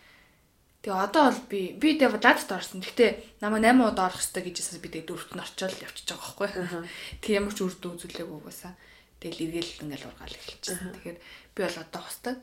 Тэгээ 0.81 1.03
одоо 1.05 1.23
бол 1.29 1.41
би 1.49 1.62
би 1.77 1.89
тэгээ 2.01 2.17
дадад 2.17 2.49
орсон. 2.49 2.81
Гэхдээ 2.81 3.41
намайг 3.41 3.62
8 3.62 3.93
удаа 3.93 4.09
орох 4.09 4.19
хэрэгтэй 4.19 4.43
гэжсэн 4.49 4.81
би 4.81 4.89
тэгээ 4.89 5.07
дөрөвт 5.07 5.31
нь 5.38 5.43
очиод 5.45 5.77
явчихж 5.85 6.09
байгаа 6.12 6.25
байхгүй. 6.33 6.49
Тэг 7.21 7.31
ямар 7.38 7.53
ч 7.53 7.59
үрд 7.62 7.81
үзүүлээг 7.85 8.29
угаасаа. 8.29 8.73
Тэгэл 9.21 9.58
эргэл 9.58 9.82
ингээл 9.86 10.08
ургаал 10.08 10.36
эхэлчихсэн. 10.38 10.93
Тэгэхээр 10.93 11.17
би 11.17 11.60
бол 11.65 11.77
одоо 11.82 12.01
хостой. 12.06 12.36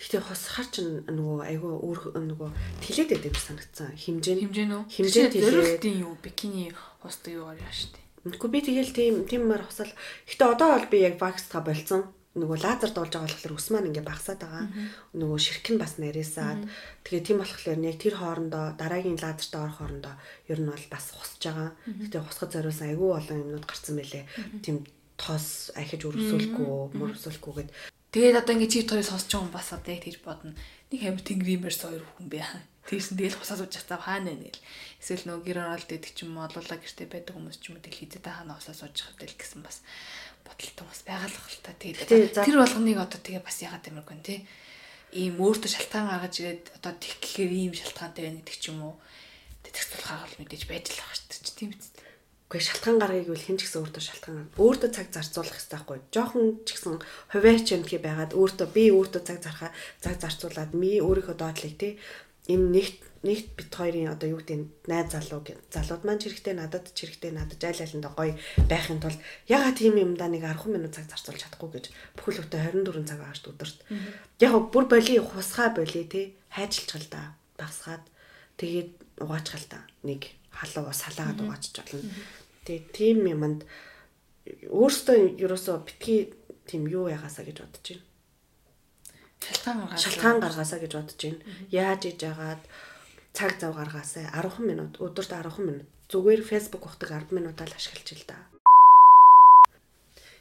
Гэхдээ 0.00 0.22
хосхаар 0.24 0.68
ч 0.72 0.76
нөгөө 0.80 1.38
айгүй 1.44 1.72
өөр 1.76 2.00
нөгөө 2.24 2.50
тэлээд 2.80 3.10
байдаг 3.20 3.36
санагдсан. 3.36 3.92
Химжээ 3.96 4.36
химжээ 4.44 4.66
нь 4.68 4.76
химжээ 4.88 5.28
тэлээд 5.32 5.84
юу 6.00 6.16
бикини 6.20 6.72
хостой 7.04 7.36
юу 7.36 7.52
гараа 7.52 7.72
штэ. 7.72 8.00
Үгүй 8.24 8.48
би 8.48 8.60
тэгэл 8.64 8.96
тийм 8.96 9.14
тиймэр 9.28 9.64
хосол. 9.68 9.92
Гэхдээ 10.28 10.48
одоо 10.56 10.68
бол 10.76 10.88
би 10.88 10.98
яг 11.04 11.20
вакс 11.20 11.48
та 11.48 11.60
болцсон 11.60 12.08
нөгөө 12.30 12.62
лазер 12.62 12.94
дуулж 12.94 13.10
байгаа 13.10 13.26
болохоор 13.26 13.58
ус 13.58 13.66
маань 13.74 13.88
ингээ 13.90 14.06
багасаад 14.06 14.40
байгаа. 14.40 14.64
Нөгөө 15.18 15.38
ширхэг 15.42 15.74
нь 15.74 15.82
бас 15.82 15.98
нарийсаад 15.98 16.62
тэгээ 17.02 17.26
тийм 17.26 17.38
болохоор 17.42 17.82
яг 17.82 17.96
тэр 17.98 18.14
хоорондоо 18.22 18.64
дараагийн 18.78 19.18
лазерт 19.18 19.54
орох 19.58 19.82
хоорондоо 19.82 20.14
ер 20.46 20.58
нь 20.62 20.70
бол 20.70 20.86
бас 20.94 21.06
хусж 21.10 21.42
байгаа. 21.42 21.74
Гэтэ 21.90 22.22
хусгад 22.22 22.54
зориулсан 22.54 22.86
айгүй 22.94 23.10
олон 23.18 23.42
юмнууд 23.42 23.66
гарсан 23.66 23.98
байлээ. 23.98 24.24
Тийм 24.62 24.86
тоос 25.20 25.76
ахиж 25.76 26.08
өрөвсүүлэхгүй, 26.08 26.96
мөрөвсүүлэхгүйгээд 26.96 27.70
Тэгээд 28.10 28.42
одоо 28.42 28.58
ингээ 28.58 28.72
чи 28.74 28.82
төрөө 28.82 29.06
сонсч 29.06 29.30
байгаа 29.30 29.46
хүн 29.46 29.54
бас 29.54 29.70
одоо 29.70 29.94
яг 29.94 30.02
тийж 30.02 30.18
бодно. 30.18 30.50
Нэг 30.90 31.00
амир 31.06 31.22
тэнгэриймэр 31.22 31.70
сойр 31.70 32.02
хүн 32.02 32.26
бэ. 32.26 32.42
Тэгсэн 32.90 33.14
тэгэл 33.14 33.38
хусаад 33.38 33.62
ууж 33.62 33.74
цаа 33.78 34.02
хаана 34.02 34.34
нэ 34.34 34.50
гэл. 34.50 34.66
Эсвэл 34.98 35.30
нөгөө 35.30 35.46
гэр 35.46 35.58
оролт 35.62 35.94
идэх 35.94 36.10
ч 36.18 36.26
юм 36.26 36.34
уу 36.34 36.50
олуулаа 36.50 36.74
гэртээ 36.82 37.06
байдаг 37.06 37.38
хүмүүс 37.38 37.62
ч 37.62 37.70
юм 37.70 37.78
уу 37.78 37.86
тэгэл 37.86 38.02
хизээ 38.02 38.18
та 38.26 38.34
хаана 38.34 38.58
усаа 38.58 38.74
сууж 38.74 38.98
хавтал 38.98 39.30
гэсэн 39.30 39.62
бас 39.62 39.86
бодолтой 40.42 40.86
бас 40.90 41.00
байгалах 41.06 41.46
л 41.54 41.62
та. 41.62 41.70
Тэгээд 41.78 42.34
тэр 42.34 42.56
болгоныг 42.58 42.98
одоо 42.98 43.20
тэгээ 43.22 43.46
бас 43.46 43.58
ягаад 43.62 43.86
амиргүй 43.86 44.16
нэ. 44.18 44.42
Ийм 45.14 45.34
өөртөө 45.38 45.70
шалтгаан 45.70 46.10
гаргаж 46.10 46.34
ирээд 46.42 46.64
одоо 46.82 46.92
тех 46.98 47.14
гэхээр 47.22 47.52
ийм 47.54 47.72
шалтгаантай 47.78 48.26
байна 48.26 48.42
гэдэг 48.42 48.58
ч 48.58 48.74
юм 48.74 48.90
уу. 48.90 48.94
Тэтгэх 49.62 49.86
тулхаар 49.86 50.26
бол 50.26 50.38
мэдээж 50.42 50.64
байж 50.66 50.84
л 50.90 50.98
байгаа 50.98 51.14
шүү 51.14 51.30
дээ. 51.30 51.58
Тийм 51.62 51.70
үст. 51.78 51.89
Гэхдээ 52.50 52.66
шалтгаан 52.66 52.98
гаргыг 52.98 53.30
бол 53.30 53.46
хэн 53.46 53.58
ч 53.62 53.70
гэсэн 53.70 53.80
өөртөө 53.86 54.02
шалтгаан 54.02 54.36
гаргав. 54.42 54.58
Өөртөө 54.58 54.90
цаг 54.90 55.06
зарцуулах 55.14 55.54
хэрэгтэй 55.54 55.78
байхгүй. 55.78 55.98
Жохон 56.10 56.44
ч 56.66 56.68
гэсэн 56.74 56.94
хуваарч 57.30 57.66
юм 57.70 57.82
тхий 57.86 58.02
байгаад 58.02 58.34
өөртөө 58.34 58.68
би 58.74 58.84
өөртөө 58.90 59.22
цаг 59.22 59.38
зархаа 59.38 59.70
цаг 60.02 60.14
зарцуулаад 60.18 60.74
ми 60.74 60.98
өөрийнхөө 60.98 61.36
доотлыг 61.38 61.74
тий 61.78 61.92
энэ 62.50 62.66
нэгт 62.74 62.98
нэгт 63.22 63.48
бит 63.54 63.70
хоёрын 63.70 64.10
одоо 64.10 64.28
юу 64.34 64.40
гэдэг 64.40 64.66
найз 64.88 65.12
залуу 65.12 65.44
залууд 65.70 66.02
маань 66.02 66.18
ч 66.18 66.32
хэрэгтэй 66.32 66.54
надад 66.56 66.90
ч 66.90 67.04
хэрэгтэй 67.04 67.30
надад 67.36 67.60
айл 67.60 67.84
айланда 67.84 68.10
гоё 68.16 68.34
байхын 68.66 68.98
тулд 68.98 69.20
ягаад 69.44 69.76
тийм 69.76 69.94
юмдаа 70.00 70.26
нэг 70.32 70.42
10 70.42 70.72
минут 70.72 70.96
цаг 70.96 71.06
зарцуулж 71.06 71.44
чадахгүй 71.44 71.70
гэж 71.70 71.86
бүхэл 72.16 72.40
бүтэн 72.48 72.80
24 72.80 73.04
цаг 73.04 73.20
ааш 73.20 73.40
өдөрт. 73.44 73.78
Яг 74.40 74.54
бүр 74.72 74.84
боли 74.88 75.20
хусгаа 75.20 75.68
боли 75.76 76.02
те 76.08 76.32
хайжилчгал 76.48 77.06
да 77.12 77.22
багсгаад 77.60 78.04
тэгээд 78.56 79.20
угаачгал 79.20 79.66
да 79.68 79.80
нэг 80.00 80.32
халуу 80.48 80.88
салаагаад 80.88 81.44
угаачж 81.44 81.76
болно. 81.76 82.00
Тэгээд 82.64 82.86
тийм 82.92 83.18
юмд 83.26 83.60
өөртөө 84.68 85.40
ерөөсөө 85.40 85.76
битгий 85.86 86.20
тийм 86.68 86.86
юу 86.86 87.08
ягаасаа 87.08 87.44
гэж 87.48 87.56
бодож 87.64 87.86
байна. 87.88 88.04
Шалтгаан 89.40 89.78
гаргаасаа. 89.80 90.02
Шалтгаан 90.04 90.38
гаргаасаа 90.40 90.78
гэж 90.80 90.92
бодож 90.94 91.20
байна. 91.20 91.40
Яаж 91.72 92.02
иж 92.10 92.18
яагаад 92.20 92.62
цаг 93.32 93.52
зав 93.60 93.72
гаргаасаа 93.78 94.28
10 94.36 94.60
минут 94.68 94.92
өдөрт 95.00 95.32
10 95.32 95.64
минут 95.64 95.88
зүгээр 96.10 96.42
фэйсбુક 96.42 96.84
ухдаг 96.84 97.10
10 97.14 97.36
минутаа 97.36 97.66
л 97.70 97.76
ашиглаж 97.78 98.08
ил 98.12 98.24
да. 98.26 98.38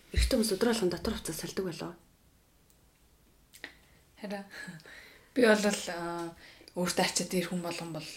Эрэгтэй 0.09 0.35
хүмүүс 0.35 0.53
өдрөө 0.57 0.73
болгон 0.73 0.89
дотор 0.89 1.13
хувцас 1.13 1.37
салдаг 1.37 1.65
болоо. 1.69 1.93
Хараа. 4.17 4.43
Би 5.37 5.45
бол 5.45 5.61
өөртөө 6.81 7.05
ачаад 7.05 7.33
ирэх 7.37 7.53
хүн 7.53 7.61
болгон 7.61 7.93
бол 7.93 8.07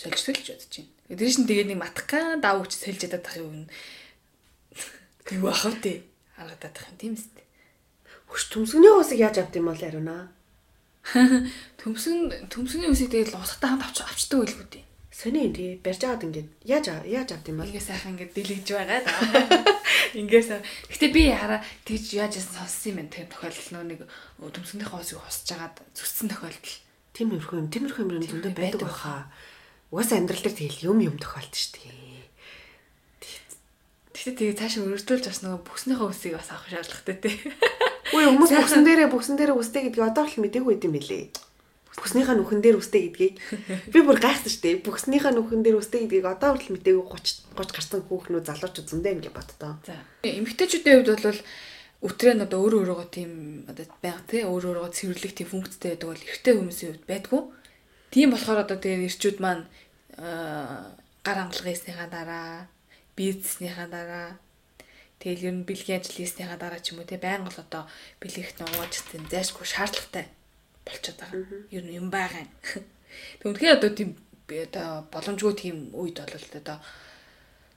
солилцдог 0.00 0.32
л 0.32 0.40
гэж 0.40 0.48
бодож 0.56 0.72
байна. 0.80 1.20
Тэр 1.20 1.28
шин 1.28 1.44
тэгээд 1.44 1.68
нэг 1.68 1.78
матка 1.84 2.40
даав 2.40 2.64
хүч 2.64 2.72
сэлж 2.80 3.04
ядаад 3.04 3.24
тах 3.28 3.36
юм. 3.36 3.68
Юу 5.36 5.52
ах 5.52 5.68
вэ? 5.68 6.08
Харагдаад 6.40 6.72
тах 6.72 6.88
юм 6.88 6.96
тийм 6.96 7.12
үст. 7.20 7.36
Хөш 8.32 8.48
төмсгний 8.48 8.88
усыг 8.88 9.20
яаж 9.20 9.44
авд 9.44 9.58
юм 9.60 9.68
бол 9.68 9.76
ариуна? 9.84 10.32
Төмсгөн 11.80 12.48
төмсгний 12.48 12.88
үсийг 12.88 13.10
тэгэл 13.10 13.36
устай 13.36 13.68
хамт 13.68 13.84
авч 13.84 14.00
авчдаг 14.06 14.46
байлгүй 14.46 14.66
дээ. 14.70 14.84
Сони 15.10 15.50
тий 15.52 15.76
барьж 15.82 16.06
аваад 16.06 16.24
ингээд 16.24 16.48
яаж 16.64 16.86
яаж 17.04 17.28
авд 17.34 17.50
юм 17.50 17.58
бол 17.58 17.68
ингээ 17.68 17.82
сайхан 17.82 18.14
ингээ 18.14 18.30
дэлгэж 18.30 18.68
байгаа. 18.70 19.02
Ингээс 20.20 20.48
гэтээ 20.94 21.10
би 21.10 21.22
хараа 21.34 21.60
тэгж 21.84 22.06
яаж 22.14 22.38
яасан 22.38 22.54
сонссон 22.62 23.02
юм 23.02 23.08
тэр 23.10 23.26
тохиолдол 23.26 23.70
нөө 23.74 23.84
нэг 23.90 24.00
төмсгнийхээ 24.38 25.00
усыг 25.02 25.18
хусж 25.18 25.48
агаад 25.50 25.76
зүссэн 25.98 26.28
тохиолдол. 26.30 26.76
Тиймэрхүү 27.16 27.56
юм 27.58 27.68
тиймэрхүү 27.74 28.02
юм 28.06 28.22
зөндөө 28.22 28.52
байдаг 28.54 28.80
баха. 28.86 29.26
Угаас 29.90 30.10
амьдрал 30.14 30.42
дээр 30.42 30.54
тэгэл 30.54 30.86
юм 30.86 30.98
юм 31.02 31.16
тохиолдож 31.18 31.58
штэ. 31.58 31.90
Гэтээ 34.14 34.54
тэгээ 34.54 34.58
цаашаа 34.60 34.84
өргөжлүүлж 34.86 35.24
бас 35.26 35.40
нөгөө 35.42 35.60
бүснийхээ 35.66 36.08
үсийг 36.10 36.34
бас 36.38 36.50
авах 36.52 36.68
шаардлагатай 36.70 37.16
тий. 37.18 37.36
Үгүй 38.14 38.24
хүмүүс 38.30 38.50
бүсэн 38.52 38.84
дээрээ 38.84 39.08
бүсэн 39.10 39.36
дээрээ 39.40 39.56
үстэй 39.56 39.82
гэдгийг 39.88 40.08
одоо 40.12 40.24
л 40.28 40.40
мдэггүй 40.44 40.76
юм 40.76 40.92
билий. 40.92 41.32
бүхснийхаа 42.00 42.36
нүхэн 42.38 42.62
дээр 42.62 42.78
үстэй 42.80 43.10
гэдгийг 43.10 43.34
би 43.92 43.98
бүр 44.00 44.18
гайхсан 44.22 44.48
шүү 44.48 44.62
дээ. 44.62 44.84
Бүхснийхаа 44.86 45.32
нүхэн 45.34 45.60
дээр 45.64 45.80
үстэй 45.80 46.06
гэдгийг 46.06 46.26
одоо 46.28 46.54
хүртэл 46.54 46.74
мтээгүй 46.78 47.04
30 47.04 47.50
30 47.58 47.76
гарсан 47.76 48.00
хүүхнүүд 48.06 48.46
залуучууд 48.46 48.88
зөндөө 48.88 49.12
ингэ 49.20 49.30
боддоо. 49.34 49.72
За. 49.84 49.98
Эмэгтэйчүүдийн 50.24 50.96
хувьд 51.04 51.24
бол 51.28 51.40
өтрөө 52.00 52.34
нь 52.38 52.44
одоо 52.46 52.58
өөрөө 52.64 52.80
өөрөөгөө 52.80 53.08
тийм 53.12 53.30
одоо 53.68 53.84
байга 54.00 54.22
тий 54.24 54.42
өөрөө 54.48 54.70
өөрөөгөө 54.80 54.96
цэвэрлэх 54.96 55.34
тийм 55.36 55.48
функцтэй 55.52 55.90
байдаг 55.92 56.08
бол 56.08 56.24
эрэгтэй 56.24 56.54
хүмүүсийн 56.56 56.88
хувьд 56.94 57.04
байдгүй. 57.10 57.42
Тийм 58.10 58.34
болохоор 58.34 58.66
одоо 58.66 58.78
тэгээ 58.78 59.06
ирчүүд 59.06 59.38
маань 59.38 59.64
гар 61.24 61.38
хангалгынсныхаа 61.38 62.08
дараа 62.10 62.66
бизнеснийхаа 63.14 63.86
дараа 63.86 64.28
тэгэл 65.22 65.46
ер 65.48 65.54
нь 65.54 65.66
бэлгийн 65.68 66.02
ажил 66.02 66.18
хийснийхаа 66.18 66.58
дараа 66.58 66.82
ч 66.82 66.90
юм 66.90 67.00
уу 67.00 67.06
тий 67.06 67.20
байнга 67.22 67.54
л 67.54 67.62
одоо 67.62 67.86
нь 68.66 68.76
ууж 68.78 68.94
тийм 69.06 69.24
зайшгүй 69.30 69.66
шаардлагатай 69.66 70.26
болчиход 70.82 71.18
байгаа. 71.22 71.44
Ер 71.70 71.84
нь 71.86 71.96
юм 72.00 72.10
байгаа. 72.10 72.46
Тэг 73.38 73.46
үнхээр 73.46 73.78
одоо 73.78 73.90
тийм 73.94 74.10
одоо 74.48 75.06
боломжгүй 75.14 75.54
тийм 75.54 75.76
үед 75.94 76.18
бол 76.18 76.58
одоо 76.58 76.78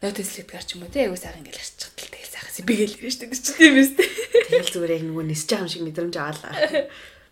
нотислэгдгээр 0.01 0.65
ч 0.65 0.69
юм 0.75 0.83
уу 0.83 0.91
тий 0.91 1.05
айгуу 1.05 1.19
сайхан 1.19 1.45
ингээл 1.45 1.61
арчих 1.61 1.93
тал 1.93 2.09
тэгэл 2.09 2.33
сайхан 2.33 2.65
би 2.65 2.73
гэл 2.73 2.97
ирэн 2.97 3.13
штэ 3.13 3.53
тийм 3.53 3.73
биз 3.77 3.91
дээ. 3.93 4.09
Тэгэл 4.49 4.73
зүгээр 4.73 4.95
яг 4.97 5.03
нөгөө 5.05 5.25
нисэж 5.29 5.47
байгаа 5.51 5.63
юм 5.63 5.71
шиг 5.71 5.83
мэдрэмж 5.85 6.15
аваалаа. 6.17 6.53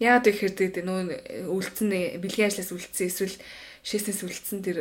Яагаад 0.00 0.26
гэхээр 0.28 0.54
тэгээд 0.56 0.76
нөгөө 0.86 1.50
үлдсэн 1.52 1.88
бэлгийн 2.22 2.48
ажлаас 2.48 2.70
үлдсэн 2.72 3.06
эсвэл 3.10 3.36
шээснээс 3.84 4.20
үлдсэн 4.24 4.60
тэр 4.64 4.78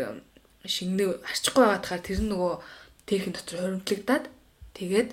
шингэнэ 0.64 1.26
арчихгүй 1.26 1.64
байгаадахаар 1.66 2.04
тэр 2.06 2.20
нөгөө 2.22 2.54
техник 3.10 3.34
дотор 3.36 3.58
хоримтлагдаад 3.60 4.26
тэгээд 4.78 5.10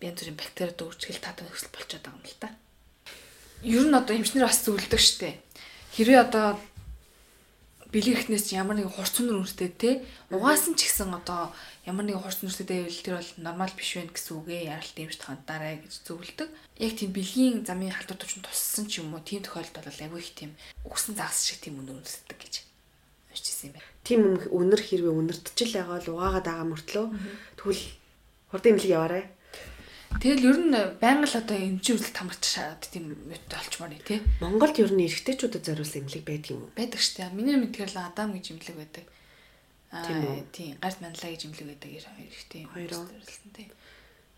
янз 0.00 0.18
бүрийн 0.20 0.38
бактери 0.40 0.72
дүүрчгэл 0.74 1.20
татан 1.22 1.48
өсөл 1.52 1.72
болчиход 1.72 2.04
байгаа 2.04 2.18
юм 2.18 2.26
л 2.26 2.40
та. 2.40 2.48
Ер 3.62 3.84
нь 3.84 3.96
одоо 3.96 4.14
эмчнэр 4.16 4.48
бас 4.48 4.64
зөвлөдөг 4.64 5.00
штэ. 5.00 5.36
Хэрвээ 5.92 6.20
одоо 6.24 6.56
бэлгэхнээс 7.90 8.54
ямар 8.54 8.78
нэгэн 8.78 8.94
хурц 8.94 9.18
өнөр 9.18 9.42
үнэтэй 9.42 9.70
те 9.74 9.90
угаасан 10.30 10.78
ч 10.78 10.86
гэсэн 10.86 11.10
одоо 11.10 11.50
ямар 11.82 12.06
нэгэн 12.06 12.22
хурц 12.22 12.46
өнөртэй 12.46 12.66
байвал 12.86 13.02
тэр 13.02 13.14
бол 13.18 13.32
нормал 13.42 13.74
биш 13.74 13.90
байх 13.98 14.14
гэсэн 14.14 14.34
үг 14.38 14.48
ээ 14.50 14.70
яралт 14.70 14.94
дэмжт 14.94 15.22
хандараа 15.26 15.74
гэж 15.82 15.92
зөвлөдөг. 16.06 16.48
Яг 16.78 16.92
тийм 16.94 17.10
бэлгийн 17.10 17.66
замын 17.66 17.90
халдвар 17.90 18.18
төвчөнд 18.22 18.46
туссан 18.46 18.86
ч 18.86 19.02
юм 19.02 19.10
уу 19.10 19.22
тийм 19.26 19.42
тохиолдолд 19.42 19.86
бол 19.90 20.02
аягүй 20.06 20.20
их 20.22 20.32
тийм 20.38 20.54
үгсэн 20.86 21.18
загас 21.18 21.50
шиг 21.50 21.58
тийм 21.58 21.82
өнөр 21.82 21.98
үнэсдэг 21.98 22.38
гэж 22.38 22.54
уншижсэн 23.34 23.66
юм 23.68 23.74
байна. 23.74 23.90
Тийм 24.06 24.20
өнөр 24.38 24.80
хэрвээ 24.86 25.14
өнөртжил 25.14 25.72
байгаа 25.74 25.98
л 25.98 26.12
угаагаад 26.14 26.46
байгаа 26.46 26.66
мөртлөө 26.70 27.06
тэгвэл 27.58 27.84
хурдан 28.54 28.70
имлэг 28.78 28.90
яваарай 28.90 29.24
Тэгэл 30.18 30.48
ер 30.50 30.58
нь 30.58 30.74
байнга 30.98 31.30
л 31.30 31.38
одоо 31.38 31.56
эмчийн 31.56 31.96
үзэл 31.96 32.10
тамарч 32.10 32.42
шаад 32.42 32.82
тийм 32.90 33.14
мэт 33.30 33.46
олчмаар 33.46 33.94
тий. 34.02 34.18
Монголд 34.42 34.76
ер 34.82 34.90
нь 34.90 35.06
эрэгтэйчүүдэд 35.06 35.62
зориулсан 35.62 36.02
эмнэлэг 36.02 36.24
байдаг 36.26 36.50
юм 36.50 36.66
уу? 36.66 36.74
Байдаг 36.74 37.00
штэ. 37.00 37.30
Миний 37.30 37.54
мэдгээр 37.54 37.94
л 37.94 38.02
Адам 38.02 38.34
гэж 38.34 38.44
эмнэлэг 38.50 38.76
байдаг. 38.76 39.04
Аа 39.94 40.42
тийм 40.50 40.74
гарт 40.82 40.98
манлаа 40.98 41.30
гэж 41.30 41.42
эмнэлэг 41.46 41.68
байдаг 41.70 41.90
эрэгтэй. 41.94 42.62
Хоёр 42.66 42.90
зориулсан 42.90 43.50
тий. 43.54 43.68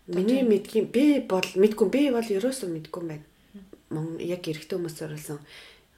Миний 0.07 0.43
мэдгийн 0.45 0.87
би 0.93 1.19
бол 1.25 1.49
мэдгүй 1.57 1.87
би 1.89 2.01
бол 2.13 2.27
ерөөсөө 2.27 2.69
мэдгүй 2.69 3.03
байна. 3.03 3.25
Мон 3.89 4.19
яг 4.21 4.45
эрэгтэй 4.45 4.77
хүмүүс 4.77 4.99
зориулсан 4.99 5.39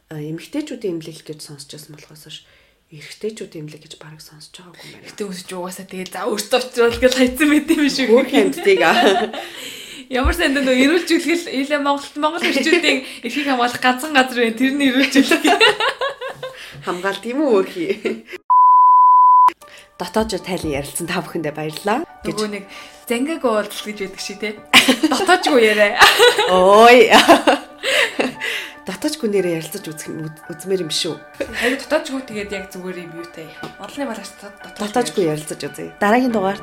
эмэгтэйчүүдийн 0.09 0.97
эмнэлэг 1.01 1.25
гэж 1.25 1.39
сонсчихсан 1.41 1.97
болохоос 1.97 2.25
ш 2.29 2.45
эрэгтэйчүүд 2.93 3.53
имлэг 3.57 3.81
гэж 3.81 3.93
бараг 3.97 4.21
сонсож 4.21 4.61
байгаагүй 4.61 4.85
юм 4.85 4.91
байна. 4.93 5.05
Эрэгтэй 5.09 5.25
хүмүүс 5.25 5.41
ч 5.41 5.51
угаасаа 5.57 5.85
тэгээ 5.89 6.09
за 6.13 6.29
өөртөө 6.29 6.59
очрол 6.61 6.97
гэж 7.01 7.13
хайцсан 7.17 7.49
байт 7.49 7.69
юм 7.73 7.89
шиг. 7.89 8.09
Өөр 8.13 8.27
хэмтдгийг 8.29 8.81
Ямар 10.13 10.37
санд 10.37 10.61
нөө 10.61 10.77
эрүүлжүүлгэл 10.85 11.49
илээ 11.49 11.81
Монголд 11.81 12.13
Монгол 12.21 12.45
эрчүүдийн 12.45 13.25
эрхийг 13.25 13.49
хамгаалах 13.49 13.81
ганцхан 13.81 14.13
газар 14.13 14.37
байна. 14.37 14.53
Тэрний 14.53 14.93
эрүүлжүүлэг. 14.93 15.43
Хамгаал 16.85 17.19
тийм 17.25 17.41
үү 17.41 17.49
өөрхий. 17.57 17.93
Дотоодж 19.97 20.45
тайлан 20.45 20.77
ярилцсан 20.77 21.09
та 21.09 21.25
бүхэндээ 21.25 21.57
баярлалаа. 21.57 22.05
Нөгөө 22.21 22.49
нэг 22.53 22.63
зангаг 23.09 23.41
уулзал 23.49 23.89
гэж 23.89 23.97
байдаг 24.05 24.21
шиг 24.21 24.37
тий. 24.45 24.53
Дотоожгүй 25.09 25.73
яриа. 25.73 25.97
Ой 26.53 27.09
дотоочгүй 28.85 29.29
нэрээ 29.33 29.57
ярилцаж 29.59 29.85
үзэх 29.89 30.13
үзмээр 30.49 30.85
юм 30.85 30.91
шүү. 30.93 31.17
Харин 31.41 31.81
дотоочгүй 31.81 32.21
тэгээд 32.29 32.51
яг 32.53 32.65
зүгээр 32.69 32.97
юм 33.01 33.11
юу 33.17 33.27
те. 33.33 33.49
Орлын 33.81 34.09
балаач 34.13 34.29
дотоочгүй 34.77 35.25
ярилцаж 35.25 35.61
үзье. 35.65 35.93
Дараагийн 35.97 36.33
дугаарт 36.33 36.61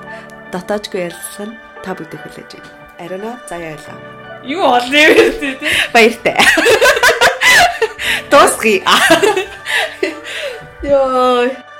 дотоочгүй 0.54 1.10
ярилцах 1.10 1.50
нь 1.50 1.58
та 1.82 1.98
бүдэх 1.98 2.22
хүлээж 2.22 2.50
байна. 2.54 2.70
Ариуна 3.02 3.32
заяа 3.50 3.74
ялаа. 3.74 3.98
Юу 4.46 4.62
орлын 4.62 5.10
вэ 5.18 5.26
те. 5.42 5.50
Баяртай. 5.90 6.38
Тосгий. 8.30 8.80
Йой. 10.82 11.71